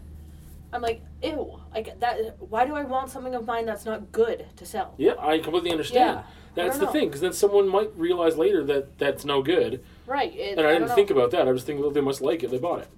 I'm 0.72 0.82
like, 0.82 1.02
ew, 1.22 1.60
like 1.74 1.98
that. 2.00 2.36
Why 2.38 2.66
do 2.66 2.74
I 2.74 2.82
want 2.82 3.10
something 3.10 3.34
of 3.34 3.46
mine 3.46 3.66
that's 3.66 3.84
not 3.84 4.12
good 4.12 4.46
to 4.56 4.66
sell? 4.66 4.94
yeah, 4.98 5.14
I 5.18 5.38
completely 5.38 5.70
understand. 5.70 6.18
Yeah. 6.18 6.22
That's 6.54 6.76
the 6.76 6.86
thing, 6.86 7.08
because 7.08 7.22
then 7.22 7.32
someone 7.32 7.66
might 7.66 7.96
realize 7.96 8.36
later 8.36 8.62
that 8.64 8.98
that's 8.98 9.24
no 9.24 9.42
good, 9.42 9.82
Right. 10.06 10.34
It, 10.34 10.58
and 10.58 10.66
I, 10.66 10.72
don't 10.72 10.82
didn't 10.82 10.94
think 10.94 11.10
about 11.10 11.30
that. 11.30 11.48
I 11.48 11.52
was 11.52 11.64
thinking, 11.64 11.82
well, 11.82 11.90
they 11.90 12.02
must 12.02 12.20
like 12.20 12.42
it, 12.42 12.50
they 12.50 12.58
bought 12.58 12.80
it. 12.80 12.88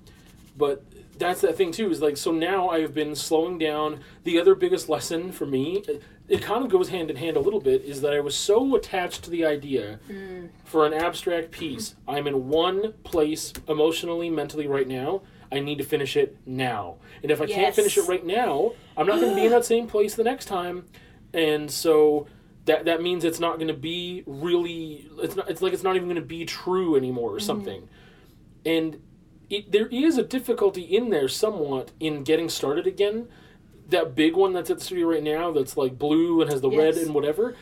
But 0.57 0.83
that's 1.17 1.41
that 1.43 1.57
thing 1.57 1.71
too. 1.71 1.91
Is 1.91 2.01
like, 2.01 2.17
so 2.17 2.33
now 2.33 2.69
I 2.69 2.81
have 2.81 2.93
been 2.93 3.15
slowing 3.15 3.59
down. 3.59 4.01
The 4.25 4.41
other 4.41 4.57
biggest 4.57 4.89
lesson 4.89 5.31
for 5.31 5.47
me, 5.47 5.85
it, 6.29 6.43
kind 6.43 6.65
of 6.65 6.71
goes 6.71 6.89
hand 6.89 7.11
in 7.11 7.17
hand 7.17 7.37
a 7.37 7.41
little 7.41 7.61
bit, 7.61 7.85
is 7.85 8.01
that 8.01 8.13
I 8.15 8.21
was 8.21 8.35
so 8.37 8.75
attached 8.77 9.25
to 9.25 9.31
the 9.31 9.45
idea 9.45 9.99
Mm. 10.09 10.49
for 10.65 10.87
an 10.87 10.95
abstract 10.95 11.51
piece. 11.51 11.95
I'm 12.09 12.27
in 12.27 12.49
one 12.49 12.95
place 13.05 13.53
emotionally, 13.69 14.31
mentally 14.31 14.67
right 14.67 14.89
now. 14.89 15.23
I 15.53 15.61
need 15.61 15.79
to 15.79 15.85
finish 15.85 16.17
it 16.17 16.37
now. 16.47 16.97
And 17.23 17.31
if 17.31 17.41
I 17.41 17.47
can't 17.47 17.75
finish 17.75 17.97
it 17.99 18.09
right 18.09 18.25
now, 18.25 18.73
I'm 18.97 19.07
not 19.07 19.21
going 19.21 19.31
to 19.31 19.37
be 19.37 19.45
in 19.45 19.51
that 19.51 19.65
same 19.65 19.87
place 19.87 20.15
the 20.15 20.25
next 20.25 20.47
time. 20.47 20.87
And 21.33 21.71
so 21.71 22.27
that 22.65 22.87
that 22.87 23.03
means 23.03 23.25
it's 23.25 23.39
not 23.41 23.57
going 23.57 23.69
to 23.69 23.75
be 23.75 24.23
really 24.27 25.07
it's 25.19 25.37
not 25.37 25.51
it's 25.51 25.61
like 25.61 25.73
it's 25.75 25.83
not 25.83 25.97
even 25.97 26.09
going 26.09 26.17
to 26.17 26.23
be 26.23 26.45
true 26.47 26.97
anymore 26.97 27.31
or 27.35 27.41
something. 27.41 27.89
And 28.65 29.01
it, 29.51 29.71
there 29.71 29.87
is 29.89 30.17
a 30.17 30.23
difficulty 30.23 30.81
in 30.83 31.11
there 31.11 31.29
somewhat 31.29 31.91
in 32.01 32.25
getting 32.25 32.49
started 32.49 32.87
again. 32.87 33.29
That 33.89 34.15
big 34.15 34.35
one 34.35 34.53
that's 34.53 34.71
at 34.71 34.79
the 34.79 34.85
studio 34.85 35.09
right 35.09 35.23
now 35.23 35.53
that's 35.53 35.77
like 35.77 35.99
blue 35.99 36.41
and 36.41 36.51
has 36.51 36.61
the 36.61 36.71
red 36.71 36.97
and 36.97 37.15
whatever. 37.15 37.55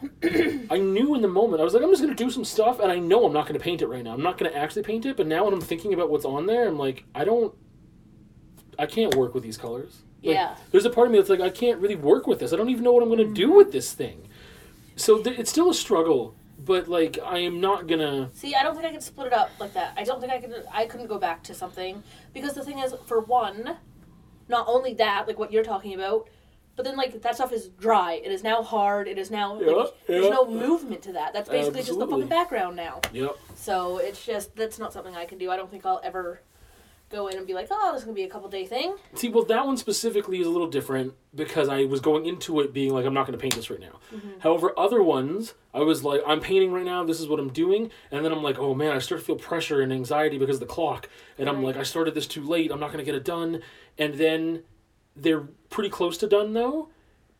I 0.22 0.78
knew 0.78 1.14
in 1.14 1.22
the 1.22 1.28
moment 1.28 1.60
I 1.60 1.64
was 1.64 1.74
like, 1.74 1.82
I'm 1.82 1.90
just 1.90 2.02
gonna 2.02 2.14
do 2.14 2.30
some 2.30 2.44
stuff, 2.44 2.80
and 2.80 2.90
I 2.90 2.98
know 2.98 3.26
I'm 3.26 3.32
not 3.32 3.46
gonna 3.46 3.58
paint 3.58 3.82
it 3.82 3.86
right 3.86 4.02
now. 4.02 4.12
I'm 4.12 4.22
not 4.22 4.38
gonna 4.38 4.52
actually 4.52 4.82
paint 4.82 5.06
it, 5.06 5.16
but 5.16 5.26
now 5.26 5.44
when 5.44 5.54
I'm 5.54 5.60
thinking 5.60 5.94
about 5.94 6.10
what's 6.10 6.24
on 6.24 6.46
there, 6.46 6.68
I'm 6.68 6.78
like, 6.78 7.04
I 7.14 7.24
don't, 7.24 7.54
I 8.78 8.86
can't 8.86 9.14
work 9.14 9.34
with 9.34 9.42
these 9.42 9.58
colors. 9.58 10.02
Like, 10.22 10.34
Yeah. 10.34 10.56
There's 10.70 10.86
a 10.86 10.90
part 10.90 11.06
of 11.06 11.12
me 11.12 11.18
that's 11.18 11.30
like, 11.30 11.40
I 11.40 11.50
can't 11.50 11.80
really 11.80 11.96
work 11.96 12.26
with 12.26 12.40
this. 12.40 12.52
I 12.52 12.56
don't 12.56 12.70
even 12.70 12.82
know 12.82 12.92
what 12.92 13.02
I'm 13.02 13.10
gonna 13.10 13.24
do 13.24 13.48
mm-hmm. 13.48 13.56
with 13.56 13.72
this 13.72 13.92
thing. 13.92 14.26
So 14.96 15.22
th- 15.22 15.38
it's 15.38 15.50
still 15.50 15.70
a 15.70 15.74
struggle 15.74 16.34
but 16.64 16.88
like 16.88 17.18
I 17.24 17.38
am 17.38 17.60
not 17.60 17.86
gonna. 17.86 18.30
See, 18.34 18.54
I 18.54 18.62
don't 18.62 18.74
think 18.74 18.86
I 18.86 18.90
can 18.90 19.00
split 19.00 19.28
it 19.28 19.32
up 19.32 19.50
like 19.58 19.72
that. 19.74 19.94
I 19.96 20.04
don't 20.04 20.20
think 20.20 20.32
I 20.32 20.40
can. 20.40 20.54
I 20.72 20.86
couldn't 20.86 21.06
go 21.06 21.18
back 21.18 21.42
to 21.44 21.54
something 21.54 22.02
because 22.32 22.54
the 22.54 22.64
thing 22.64 22.78
is, 22.78 22.94
for 23.06 23.20
one, 23.20 23.76
not 24.50 24.66
only 24.68 24.92
that, 24.94 25.26
like 25.26 25.38
what 25.38 25.52
you're 25.52 25.64
talking 25.64 25.94
about, 25.94 26.28
but 26.76 26.84
then 26.84 26.96
like 26.96 27.20
that 27.22 27.34
stuff 27.34 27.52
is 27.52 27.68
dry. 27.68 28.20
It 28.24 28.32
is 28.32 28.42
now 28.42 28.62
hard. 28.62 29.08
It 29.08 29.18
is 29.18 29.30
now 29.30 29.54
like 29.54 29.66
Yeah, 29.66 29.84
there's 30.06 30.30
no 30.30 30.46
movement 30.48 31.02
to 31.02 31.12
that. 31.12 31.32
That's 31.32 31.48
basically 31.48 31.82
just 31.82 31.98
the 31.98 32.06
fucking 32.06 32.28
background 32.28 32.76
now. 32.76 33.00
Yep. 33.12 33.36
So 33.54 33.98
it's 33.98 34.24
just 34.24 34.54
that's 34.56 34.78
not 34.78 34.92
something 34.92 35.14
I 35.14 35.24
can 35.24 35.38
do. 35.38 35.50
I 35.50 35.56
don't 35.56 35.70
think 35.70 35.86
I'll 35.86 36.00
ever 36.02 36.42
go 37.10 37.26
in 37.26 37.36
and 37.36 37.46
be 37.46 37.54
like, 37.54 37.68
oh, 37.70 37.90
this 37.92 38.02
is 38.02 38.04
gonna 38.04 38.14
be 38.14 38.22
a 38.22 38.28
couple 38.28 38.48
day 38.48 38.64
thing. 38.64 38.96
See, 39.14 39.28
well, 39.28 39.44
that 39.44 39.66
one 39.66 39.76
specifically 39.76 40.40
is 40.40 40.46
a 40.46 40.50
little 40.50 40.68
different 40.68 41.14
because 41.34 41.68
I 41.68 41.84
was 41.84 42.00
going 42.00 42.24
into 42.24 42.60
it 42.60 42.72
being 42.72 42.94
like, 42.94 43.04
I'm 43.04 43.12
not 43.12 43.26
to 43.26 43.36
paint 43.36 43.56
this 43.56 43.68
right 43.68 43.80
now. 43.80 43.98
Mm-hmm. 44.14 44.40
However, 44.40 44.72
other 44.78 45.02
ones, 45.02 45.54
I 45.74 45.80
was 45.80 46.04
like, 46.04 46.22
I'm 46.26 46.40
painting 46.40 46.72
right 46.72 46.84
now. 46.84 47.04
This 47.04 47.20
is 47.20 47.28
what 47.28 47.40
I'm 47.40 47.52
doing, 47.52 47.90
and 48.10 48.24
then 48.24 48.32
I'm 48.32 48.42
like, 48.42 48.58
oh 48.58 48.74
man, 48.74 48.92
I 48.92 48.98
start 49.00 49.20
to 49.20 49.26
feel 49.26 49.36
pressure 49.36 49.80
and 49.80 49.92
anxiety 49.92 50.38
because 50.38 50.56
of 50.56 50.60
the 50.60 50.66
clock, 50.66 51.08
and 51.36 51.48
I'm 51.48 51.62
like, 51.62 51.76
I 51.76 51.82
started 51.82 52.14
this 52.14 52.26
too 52.26 52.42
late. 52.42 52.70
I'm 52.70 52.80
not 52.80 52.92
to 52.92 53.02
get 53.04 53.14
it 53.14 53.24
done, 53.24 53.62
and 53.98 54.14
then 54.14 54.62
they're 55.16 55.48
pretty 55.68 55.90
close 55.90 56.16
to 56.18 56.28
done 56.28 56.52
though. 56.52 56.88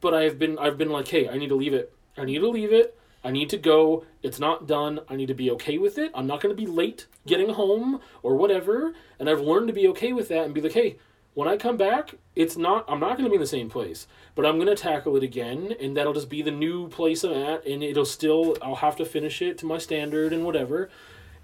But 0.01 0.15
I've 0.15 0.39
been, 0.39 0.59
I've 0.59 0.79
been 0.79 0.91
like, 0.91 1.09
hey, 1.09 1.29
I 1.29 1.37
need 1.37 1.49
to 1.49 1.57
leave 1.57 1.75
it. 1.75 1.93
I 2.17 2.25
need 2.25 2.39
to 2.39 2.49
leave 2.49 2.73
it. 2.73 2.99
I 3.23 3.31
need 3.31 3.51
to 3.51 3.59
go. 3.59 4.05
It's 4.23 4.39
not 4.39 4.67
done. 4.67 5.01
I 5.09 5.17
need 5.17 5.29
to 5.29 5.35
be 5.35 5.51
okay 5.53 5.79
with 5.79 5.99
it. 5.99 6.11
I'm 6.15 6.27
not 6.27 6.41
going 6.41 6.55
to 6.55 6.61
be 6.61 6.67
late 6.67 7.07
getting 7.27 7.51
home 7.51 8.01
or 8.23 8.37
whatever. 8.37 8.95
And 9.19 9.29
I've 9.29 9.41
learned 9.41 9.69
to 9.69 9.75
be 9.75 9.89
okay 9.89 10.13
with 10.13 10.29
that 10.29 10.45
and 10.45 10.55
be 10.55 10.61
like, 10.61 10.73
hey, 10.73 10.97
when 11.35 11.49
I 11.49 11.57
come 11.57 11.77
back, 11.77 12.17
it's 12.35 12.57
not. 12.57 12.85
I'm 12.89 13.01
not 13.01 13.13
going 13.13 13.25
to 13.25 13.31
be 13.31 13.37
in 13.37 13.41
the 13.41 13.47
same 13.47 13.71
place, 13.71 14.07
but 14.35 14.45
I'm 14.45 14.57
going 14.57 14.67
to 14.67 14.75
tackle 14.75 15.17
it 15.17 15.23
again, 15.23 15.75
and 15.81 15.97
that'll 15.97 16.13
just 16.13 16.29
be 16.29 16.43
the 16.43 16.51
new 16.51 16.89
place 16.89 17.23
I'm 17.23 17.33
at, 17.33 17.65
and 17.67 17.83
it'll 17.83 18.05
still. 18.05 18.57
I'll 18.61 18.75
have 18.75 18.97
to 18.97 19.05
finish 19.05 19.41
it 19.41 19.57
to 19.59 19.67
my 19.67 19.79
standard 19.79 20.33
and 20.33 20.45
whatever, 20.45 20.91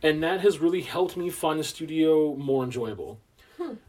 and 0.02 0.22
that 0.22 0.40
has 0.40 0.58
really 0.58 0.82
helped 0.82 1.16
me 1.16 1.30
find 1.30 1.60
the 1.60 1.64
studio 1.64 2.34
more 2.34 2.64
enjoyable. 2.64 3.20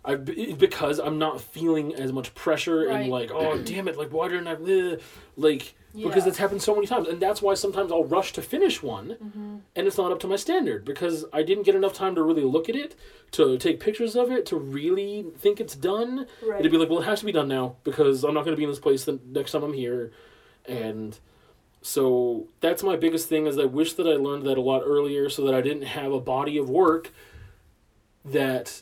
I 0.05 0.15
because 0.15 0.99
I'm 0.99 1.17
not 1.19 1.41
feeling 1.41 1.93
as 1.95 2.11
much 2.11 2.33
pressure 2.35 2.87
and 2.87 3.09
like, 3.09 3.31
oh 3.31 3.57
damn 3.63 3.87
it, 3.87 3.97
like 3.97 4.11
why 4.11 4.27
didn't 4.29 4.47
I, 4.47 4.55
bleh, 4.55 5.01
like 5.35 5.73
because 5.95 6.27
it's 6.27 6.37
happened 6.37 6.61
so 6.61 6.75
many 6.75 6.85
times, 6.85 7.07
and 7.07 7.19
that's 7.19 7.41
why 7.41 7.55
sometimes 7.55 7.91
I'll 7.91 8.03
rush 8.03 8.31
to 8.33 8.41
finish 8.41 8.83
one, 8.83 9.17
Mm-hmm. 9.23 9.55
and 9.75 9.87
it's 9.87 9.97
not 9.97 10.11
up 10.11 10.19
to 10.19 10.27
my 10.27 10.35
standard 10.35 10.85
because 10.85 11.25
I 11.33 11.41
didn't 11.41 11.63
get 11.63 11.73
enough 11.73 11.93
time 11.93 12.13
to 12.15 12.21
really 12.21 12.43
look 12.43 12.69
at 12.69 12.75
it, 12.75 12.95
to 13.31 13.57
take 13.57 13.79
pictures 13.79 14.15
of 14.15 14.29
it, 14.31 14.45
to 14.47 14.57
really 14.57 15.25
think 15.39 15.59
it's 15.59 15.75
done. 15.75 16.27
Right. 16.45 16.59
It'd 16.59 16.71
be 16.71 16.77
like, 16.77 16.89
well, 16.89 16.99
it 17.01 17.05
has 17.05 17.21
to 17.21 17.25
be 17.25 17.31
done 17.31 17.47
now 17.47 17.77
because 17.83 18.23
I'm 18.23 18.35
not 18.35 18.43
going 18.45 18.53
to 18.55 18.57
be 18.57 18.63
in 18.63 18.69
this 18.69 18.79
place 18.79 19.05
the 19.05 19.19
next 19.25 19.53
time 19.53 19.63
I'm 19.63 19.73
here, 19.73 20.11
and 20.65 21.17
so 21.81 22.47
that's 22.59 22.83
my 22.83 22.95
biggest 22.95 23.27
thing 23.29 23.47
is 23.47 23.57
I 23.57 23.65
wish 23.65 23.93
that 23.93 24.05
I 24.05 24.15
learned 24.17 24.45
that 24.45 24.57
a 24.57 24.61
lot 24.61 24.83
earlier 24.85 25.29
so 25.29 25.45
that 25.45 25.55
I 25.55 25.61
didn't 25.61 25.83
have 25.83 26.11
a 26.11 26.19
body 26.19 26.57
of 26.57 26.69
work 26.69 27.11
that 28.25 28.81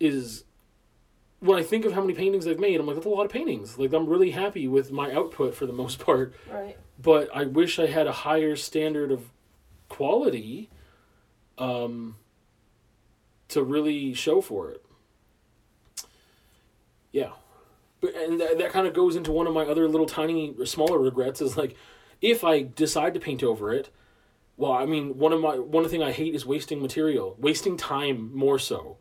is 0.00 0.44
when 1.40 1.58
I 1.58 1.62
think 1.62 1.84
of 1.84 1.92
how 1.92 2.00
many 2.00 2.14
paintings 2.14 2.46
I've 2.46 2.58
made, 2.58 2.80
I'm 2.80 2.86
like, 2.86 2.96
that's 2.96 3.06
a 3.06 3.10
lot 3.10 3.24
of 3.26 3.30
paintings. 3.32 3.78
Like 3.78 3.92
I'm 3.92 4.06
really 4.06 4.30
happy 4.30 4.68
with 4.68 4.90
my 4.90 5.12
output 5.12 5.54
for 5.54 5.66
the 5.66 5.72
most 5.72 5.98
part 6.04 6.34
Right. 6.50 6.76
but 7.00 7.28
I 7.34 7.44
wish 7.44 7.78
I 7.78 7.86
had 7.86 8.06
a 8.06 8.12
higher 8.12 8.56
standard 8.56 9.10
of 9.12 9.30
quality 9.88 10.70
um, 11.58 12.16
to 13.48 13.62
really 13.62 14.14
show 14.14 14.40
for 14.40 14.70
it. 14.70 14.82
Yeah. 17.12 17.30
But, 18.00 18.14
and 18.14 18.40
that, 18.40 18.58
that 18.58 18.70
kind 18.72 18.86
of 18.86 18.92
goes 18.94 19.16
into 19.16 19.32
one 19.32 19.46
of 19.46 19.54
my 19.54 19.62
other 19.64 19.88
little 19.88 20.06
tiny, 20.06 20.54
smaller 20.64 20.98
regrets 20.98 21.40
is 21.40 21.56
like, 21.56 21.76
if 22.20 22.44
I 22.44 22.62
decide 22.62 23.14
to 23.14 23.20
paint 23.20 23.42
over 23.42 23.72
it, 23.72 23.90
well, 24.56 24.72
I 24.72 24.86
mean, 24.86 25.18
one 25.18 25.32
of 25.32 25.40
my 25.40 25.58
one 25.58 25.86
thing 25.88 26.02
I 26.02 26.12
hate 26.12 26.34
is 26.34 26.46
wasting 26.46 26.80
material, 26.80 27.36
wasting 27.38 27.76
time 27.76 28.30
more 28.34 28.58
so, 28.58 28.96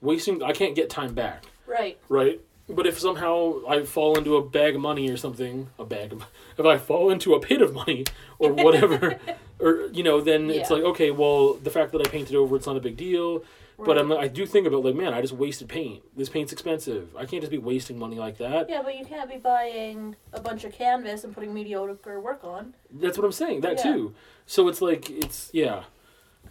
wasting. 0.00 0.42
I 0.42 0.52
can't 0.52 0.74
get 0.74 0.90
time 0.90 1.14
back 1.14 1.44
Right. 1.66 1.98
right? 2.08 2.40
But 2.68 2.86
if 2.86 2.98
somehow 2.98 3.60
I 3.68 3.82
fall 3.82 4.16
into 4.16 4.36
a 4.36 4.42
bag 4.42 4.74
of 4.74 4.80
money 4.80 5.10
or 5.10 5.18
something, 5.18 5.68
a 5.78 5.84
bag 5.84 6.12
of, 6.12 6.24
if 6.58 6.64
I 6.64 6.78
fall 6.78 7.10
into 7.10 7.34
a 7.34 7.40
pit 7.40 7.60
of 7.60 7.74
money 7.74 8.04
or 8.38 8.52
whatever, 8.52 9.18
or 9.60 9.88
you 9.92 10.02
know, 10.02 10.20
then 10.20 10.50
it's 10.50 10.70
like 10.70 10.82
okay, 10.82 11.10
well, 11.10 11.54
the 11.54 11.70
fact 11.70 11.92
that 11.92 12.00
I 12.00 12.08
painted 12.08 12.34
over 12.36 12.56
it's 12.56 12.66
not 12.66 12.76
a 12.76 12.80
big 12.80 12.96
deal. 12.96 13.44
But 13.76 13.98
I'm, 13.98 14.12
I 14.12 14.28
do 14.28 14.46
think 14.46 14.68
about 14.68 14.84
like, 14.84 14.94
man, 14.94 15.12
I 15.12 15.20
just 15.20 15.32
wasted 15.32 15.68
paint. 15.68 16.04
This 16.16 16.28
paint's 16.28 16.52
expensive. 16.52 17.08
I 17.16 17.26
can't 17.26 17.42
just 17.42 17.50
be 17.50 17.58
wasting 17.58 17.98
money 17.98 18.20
like 18.20 18.38
that. 18.38 18.70
Yeah, 18.70 18.82
but 18.82 18.96
you 18.96 19.04
can't 19.04 19.28
be 19.28 19.36
buying 19.36 20.14
a 20.32 20.40
bunch 20.40 20.62
of 20.62 20.72
canvas 20.72 21.24
and 21.24 21.34
putting 21.34 21.52
mediocre 21.52 22.20
work 22.20 22.44
on. 22.44 22.74
That's 22.88 23.18
what 23.18 23.24
I'm 23.24 23.32
saying. 23.32 23.62
That 23.62 23.78
Yeah. 23.84 23.92
too. 23.92 24.14
So 24.46 24.68
it's 24.68 24.80
like 24.80 25.10
it's 25.10 25.50
yeah, 25.52 25.82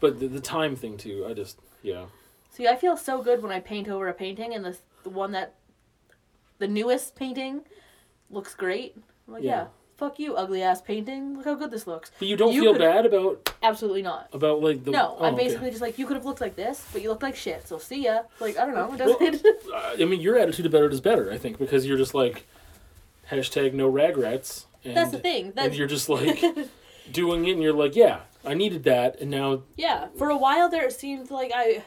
but 0.01 0.19
the, 0.19 0.27
the 0.27 0.41
time 0.41 0.75
thing 0.75 0.97
too. 0.97 1.25
I 1.25 1.34
just 1.34 1.60
yeah. 1.82 2.08
See, 2.53 2.67
I 2.67 2.75
feel 2.75 2.95
so 2.95 3.21
good 3.23 3.41
when 3.41 3.51
I 3.51 3.59
paint 3.59 3.87
over 3.89 4.07
a 4.07 4.13
painting, 4.13 4.53
and 4.53 4.63
the 4.63 4.77
the 5.03 5.09
one 5.09 5.31
that 5.33 5.55
the 6.59 6.67
newest 6.67 7.15
painting 7.15 7.61
looks 8.29 8.53
great. 8.55 8.95
I'm 9.27 9.33
like, 9.33 9.43
Yeah. 9.43 9.49
yeah, 9.49 9.65
fuck 9.97 10.19
you, 10.19 10.35
ugly 10.35 10.61
ass 10.61 10.81
painting. 10.81 11.35
Look 11.35 11.45
how 11.45 11.55
good 11.55 11.71
this 11.71 11.87
looks. 11.87 12.11
But 12.19 12.27
you 12.27 12.37
don't 12.37 12.53
You 12.53 12.61
feel 12.61 12.77
bad 12.77 13.05
about 13.05 13.51
Absolutely 13.63 14.01
not. 14.03 14.29
about 14.33 14.61
like 14.61 14.83
the 14.85 14.91
No, 14.91 15.17
oh, 15.19 15.25
I'm 15.25 15.33
okay. 15.33 15.45
basically 15.45 15.69
just 15.71 15.81
like 15.81 15.97
you 15.99 16.05
could 16.05 16.15
have 16.15 16.25
looked 16.25 16.41
like 16.41 16.55
this, 16.55 16.85
but 16.93 17.01
you 17.01 17.09
look 17.09 17.23
like 17.23 17.35
shit. 17.35 17.67
So 17.67 17.79
see 17.79 18.03
ya. 18.05 18.21
Like 18.39 18.57
I 18.57 18.65
don't 18.65 18.75
know. 18.75 18.93
It 18.93 18.99
Well, 18.99 19.17
doesn't. 19.19 19.45
Uh, 19.73 19.95
I 19.99 20.05
mean, 20.05 20.21
your 20.21 20.37
attitude 20.37 20.67
about 20.67 20.83
it 20.83 20.93
is 20.93 21.01
better, 21.01 21.31
I 21.31 21.37
think, 21.39 21.57
because 21.57 21.85
you're 21.87 21.97
just 21.97 22.13
like 22.13 22.45
hashtag 23.31 23.73
no 23.73 23.87
regrets, 23.87 24.67
and, 24.85 24.95
That's 24.95 25.11
the 25.11 25.17
thing. 25.19 25.53
and 25.57 25.73
you're 25.73 25.87
just 25.87 26.07
like 26.09 26.39
doing 27.11 27.45
it, 27.47 27.53
and 27.53 27.63
you're 27.63 27.73
like, 27.73 27.95
yeah, 27.95 28.19
I 28.45 28.53
needed 28.53 28.83
that, 28.83 29.19
and 29.19 29.31
now 29.31 29.63
yeah. 29.75 30.07
For 30.17 30.29
a 30.29 30.37
while 30.37 30.69
there, 30.69 30.85
it 30.85 30.93
seemed 30.93 31.31
like 31.31 31.51
I. 31.55 31.83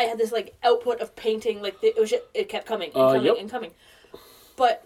I 0.00 0.04
had 0.04 0.18
this 0.18 0.32
like 0.32 0.56
output 0.62 1.00
of 1.00 1.14
painting, 1.14 1.60
like 1.62 1.76
it 1.82 1.98
was 1.98 2.10
just, 2.10 2.22
it 2.34 2.48
kept 2.48 2.66
coming 2.66 2.90
and 2.94 3.02
Uh, 3.02 3.08
coming 3.12 3.26
yep. 3.26 3.36
and 3.38 3.50
coming, 3.50 3.72
but 4.56 4.84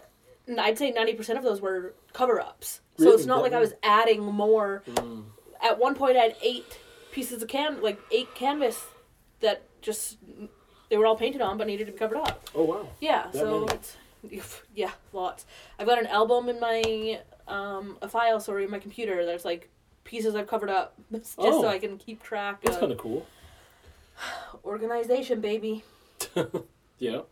I'd 0.59 0.77
say 0.79 0.91
ninety 0.91 1.15
percent 1.15 1.39
of 1.39 1.45
those 1.45 1.61
were 1.61 1.95
cover 2.13 2.41
ups. 2.41 2.81
So 2.99 3.05
Really? 3.05 3.17
it's 3.17 3.27
not 3.27 3.43
like 3.43 3.53
I 3.53 3.61
was 3.61 3.75
adding 3.83 4.23
more. 4.25 4.83
mm, 4.89 5.25
At 5.63 5.79
one 5.79 5.95
point, 5.95 6.17
I 6.17 6.23
had 6.23 6.37
eight 6.43 6.79
pieces 7.13 7.43
of 7.43 7.49
can 7.49 7.81
like 7.81 7.99
eight 8.11 8.35
canvas 8.35 8.87
that 9.41 9.63
just 9.83 10.19
they 10.89 10.97
were 10.97 11.07
all 11.07 11.17
painted 11.17 11.41
on 11.41 11.57
but 11.59 11.67
needed 11.67 11.87
to 11.87 11.93
be 11.93 11.99
covered 11.99 12.19
up. 12.19 12.49
oh 12.55 12.65
wow, 12.65 12.89
Yeah, 13.01 13.29
That 13.33 13.35
so 13.35 13.67
yeah, 14.75 14.91
lots. 15.13 15.47
I've 15.79 15.87
got 15.87 15.99
an 15.99 16.07
album 16.09 16.49
in 16.49 16.59
my 16.59 17.21
um 17.47 17.99
a 18.03 18.09
file 18.09 18.41
sorry 18.41 18.65
in 18.65 18.71
my 18.71 18.79
computer. 18.81 19.25
There's 19.25 19.45
like 19.45 19.71
pieces 20.05 20.35
I've 20.35 20.47
covered 20.49 20.71
up 20.71 20.95
just 21.13 21.37
Oh. 21.39 21.63
so 21.63 21.69
I 21.69 21.79
can 21.79 21.99
keep 21.99 22.23
track 22.23 22.61
that's 22.63 22.79
kind 22.79 22.93
of 22.93 22.99
cool. 22.99 23.27
organization, 24.65 25.41
baby. 25.41 25.85
Yeah, 26.99 27.23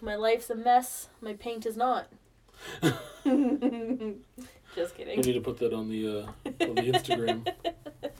My 0.00 0.16
life's 0.16 0.48
a 0.50 0.54
mess. 0.54 1.08
My 1.20 1.34
paint 1.34 1.66
is 1.66 1.76
not. 1.76 2.08
just 2.82 2.94
I 3.26 4.96
kidding. 4.96 5.20
need 5.20 5.34
to 5.34 5.40
put 5.40 5.58
that 5.58 5.72
on 5.74 5.88
the 5.90 6.08
uh, 6.08 6.26
on 6.64 6.74
the 6.74 6.92
Instagram. 6.92 7.46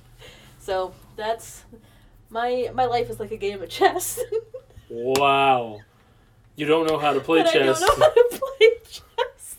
So 0.61 0.94
that's 1.16 1.64
my 2.31 2.70
my 2.72 2.85
life 2.85 3.11
is 3.11 3.18
like 3.18 3.33
a 3.33 3.37
game 3.37 3.61
of 3.62 3.68
chess. 3.68 4.20
wow, 4.88 5.81
you 6.55 6.66
don't 6.66 6.87
know 6.87 6.98
how 6.98 7.12
to 7.14 7.20
play 7.20 7.42
but 7.42 7.53
chess. 7.53 7.83
I 7.83 7.87
don't 7.87 7.98
know 7.98 8.05
how 8.05 8.12
to 8.12 8.29
play 8.38 8.68
chess. 8.85 9.57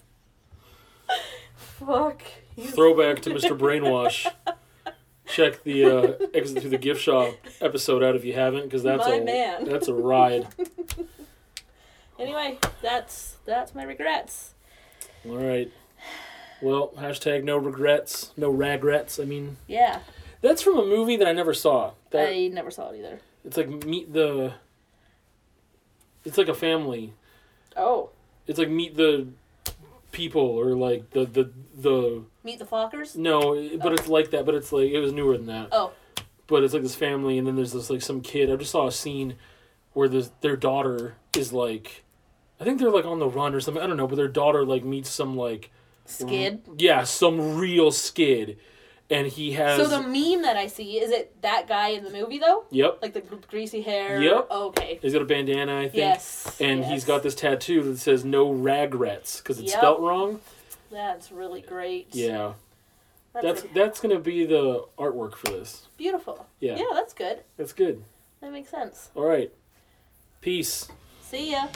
Fuck. 1.56 2.22
Throwback 2.58 3.22
to 3.24 3.32
Mr. 3.32 3.58
Brainwash. 3.58 4.32
Check 5.34 5.64
the 5.64 5.86
uh, 5.86 6.14
exit 6.34 6.62
through 6.62 6.70
the 6.70 6.78
gift 6.78 7.02
shop 7.02 7.34
episode 7.60 8.04
out 8.04 8.16
if 8.16 8.24
you 8.24 8.34
haven't, 8.34 8.64
because 8.66 8.84
that's 8.84 9.08
My 9.08 9.16
a 9.16 9.24
man. 9.24 9.66
that's 9.66 9.88
a 9.88 9.94
ride. 9.94 10.48
Anyway, 12.20 12.60
that's 12.82 13.38
that's 13.44 13.74
my 13.74 13.84
regrets. 13.84 14.54
All 15.28 15.36
right. 15.36 15.72
Well, 16.62 16.94
hashtag 16.96 17.44
no 17.44 17.58
regrets, 17.58 18.32
no 18.38 18.50
regrets. 18.50 19.20
I 19.20 19.26
mean, 19.26 19.58
Yeah, 19.68 20.00
that's 20.42 20.62
from 20.62 20.78
a 20.78 20.86
movie 20.86 21.18
that 21.18 21.28
I 21.28 21.34
never 21.34 21.54
saw. 21.56 21.94
That 22.12 22.30
I 22.30 22.48
never 22.48 22.70
saw 22.70 22.92
it 22.92 23.00
either. 23.00 23.20
it's 23.44 23.58
like 23.58 23.68
meet 23.84 24.14
the. 24.14 24.54
It's 26.24 26.38
like 26.38 26.48
a 26.48 26.54
family. 26.54 27.14
Oh, 27.76 28.12
It's 28.48 28.60
like 28.60 28.70
meet 28.70 28.96
the 28.96 29.28
people 30.12 30.44
or 30.48 30.76
like 30.76 31.10
the 31.10 31.26
the 31.26 31.52
the 31.76 32.24
Meet 32.44 32.60
the 32.60 32.66
Fockers. 32.66 33.16
no, 33.16 33.54
but 33.80 33.94
it's 33.94 34.08
like 34.08 34.32
that. 34.32 34.46
But 34.46 34.56
it's 34.56 34.72
like 34.72 34.90
it 34.92 35.00
was 35.00 35.14
newer 35.14 35.38
than 35.38 35.46
that. 35.48 35.70
Oh, 35.72 35.92
But 36.48 36.64
it's 36.64 36.74
like 36.74 36.84
this 36.84 36.96
family, 36.96 37.38
and 37.38 37.48
then 37.48 37.56
there's 37.56 37.72
this 37.74 37.90
like 37.90 38.02
some 38.02 38.22
kid. 38.22 38.52
I 38.52 38.56
just 38.58 38.72
saw 38.72 38.88
a 38.88 38.92
scene 38.92 39.36
where 39.94 40.08
this 40.10 40.32
their 40.42 40.56
daughter 40.58 41.16
is 41.38 41.54
like, 41.54 42.04
I 42.60 42.64
think 42.64 42.80
they're 42.80 42.90
like 42.92 43.06
on 43.06 43.20
the 43.20 43.30
run 43.30 43.56
or 43.56 43.60
something. 43.62 43.82
I 43.82 43.88
don't 43.88 43.98
know, 43.98 44.08
but 44.08 44.16
their 44.16 44.28
daughter 44.28 44.66
like 44.66 44.84
meets 44.84 45.10
some 45.10 45.38
like 45.38 45.72
Skid. 46.06 46.62
yeah, 46.78 47.04
some 47.06 47.56
real 47.58 47.90
skid, 47.92 48.58
and 49.10 49.26
he 49.28 49.54
has 49.54 49.80
So 49.80 49.88
the 49.88 50.02
meme 50.02 50.42
that 50.42 50.58
I 50.58 50.68
see 50.68 51.00
is 51.00 51.12
it 51.12 51.42
that 51.44 51.66
guy 51.68 51.90
in 51.90 52.04
the 52.04 52.10
movie 52.10 52.40
though, 52.40 52.66
yep. 52.72 53.00
like 53.02 53.14
the 53.14 53.22
greasy 53.22 53.82
hair. 53.82 54.22
Yep. 54.22 54.48
Okay. 54.52 55.00
He's 55.02 55.14
got 55.14 55.22
a 55.22 55.26
bandana, 55.26 55.78
I 55.78 55.84
think. 55.84 55.96
Yes. 55.96 56.58
And 56.60 56.82
yes. 56.82 56.92
he's 56.92 57.06
got 57.06 57.24
this 57.24 57.36
tattoo 57.36 57.84
that 57.84 58.00
says 58.00 58.26
"No 58.26 58.52
Ragrets" 58.52 59.38
because 59.38 59.60
it's 59.60 59.72
Yep. 59.72 59.80
spelt 59.80 60.00
wrong. 60.02 60.42
That's 60.94 61.32
really 61.32 61.62
great. 61.62 62.08
Yeah. 62.12 62.54
That's, 63.34 63.64
That's 63.64 63.74
that's 63.74 64.00
gonna 64.00 64.20
be 64.20 64.46
the 64.46 64.86
artwork 64.98 65.34
for 65.36 65.48
this. 65.48 65.88
beautiful. 65.98 66.46
Yeah, 66.60 66.78
Yeah, 66.78 66.86
that's 66.94 67.14
good. 67.16 67.40
that's 67.58 67.74
good. 67.74 68.04
That 68.42 68.52
makes 68.52 68.70
sense. 68.70 69.10
All 69.16 69.24
right, 69.24 69.52
peace. 70.40 70.88
See 71.24 71.52
ya. 71.52 71.68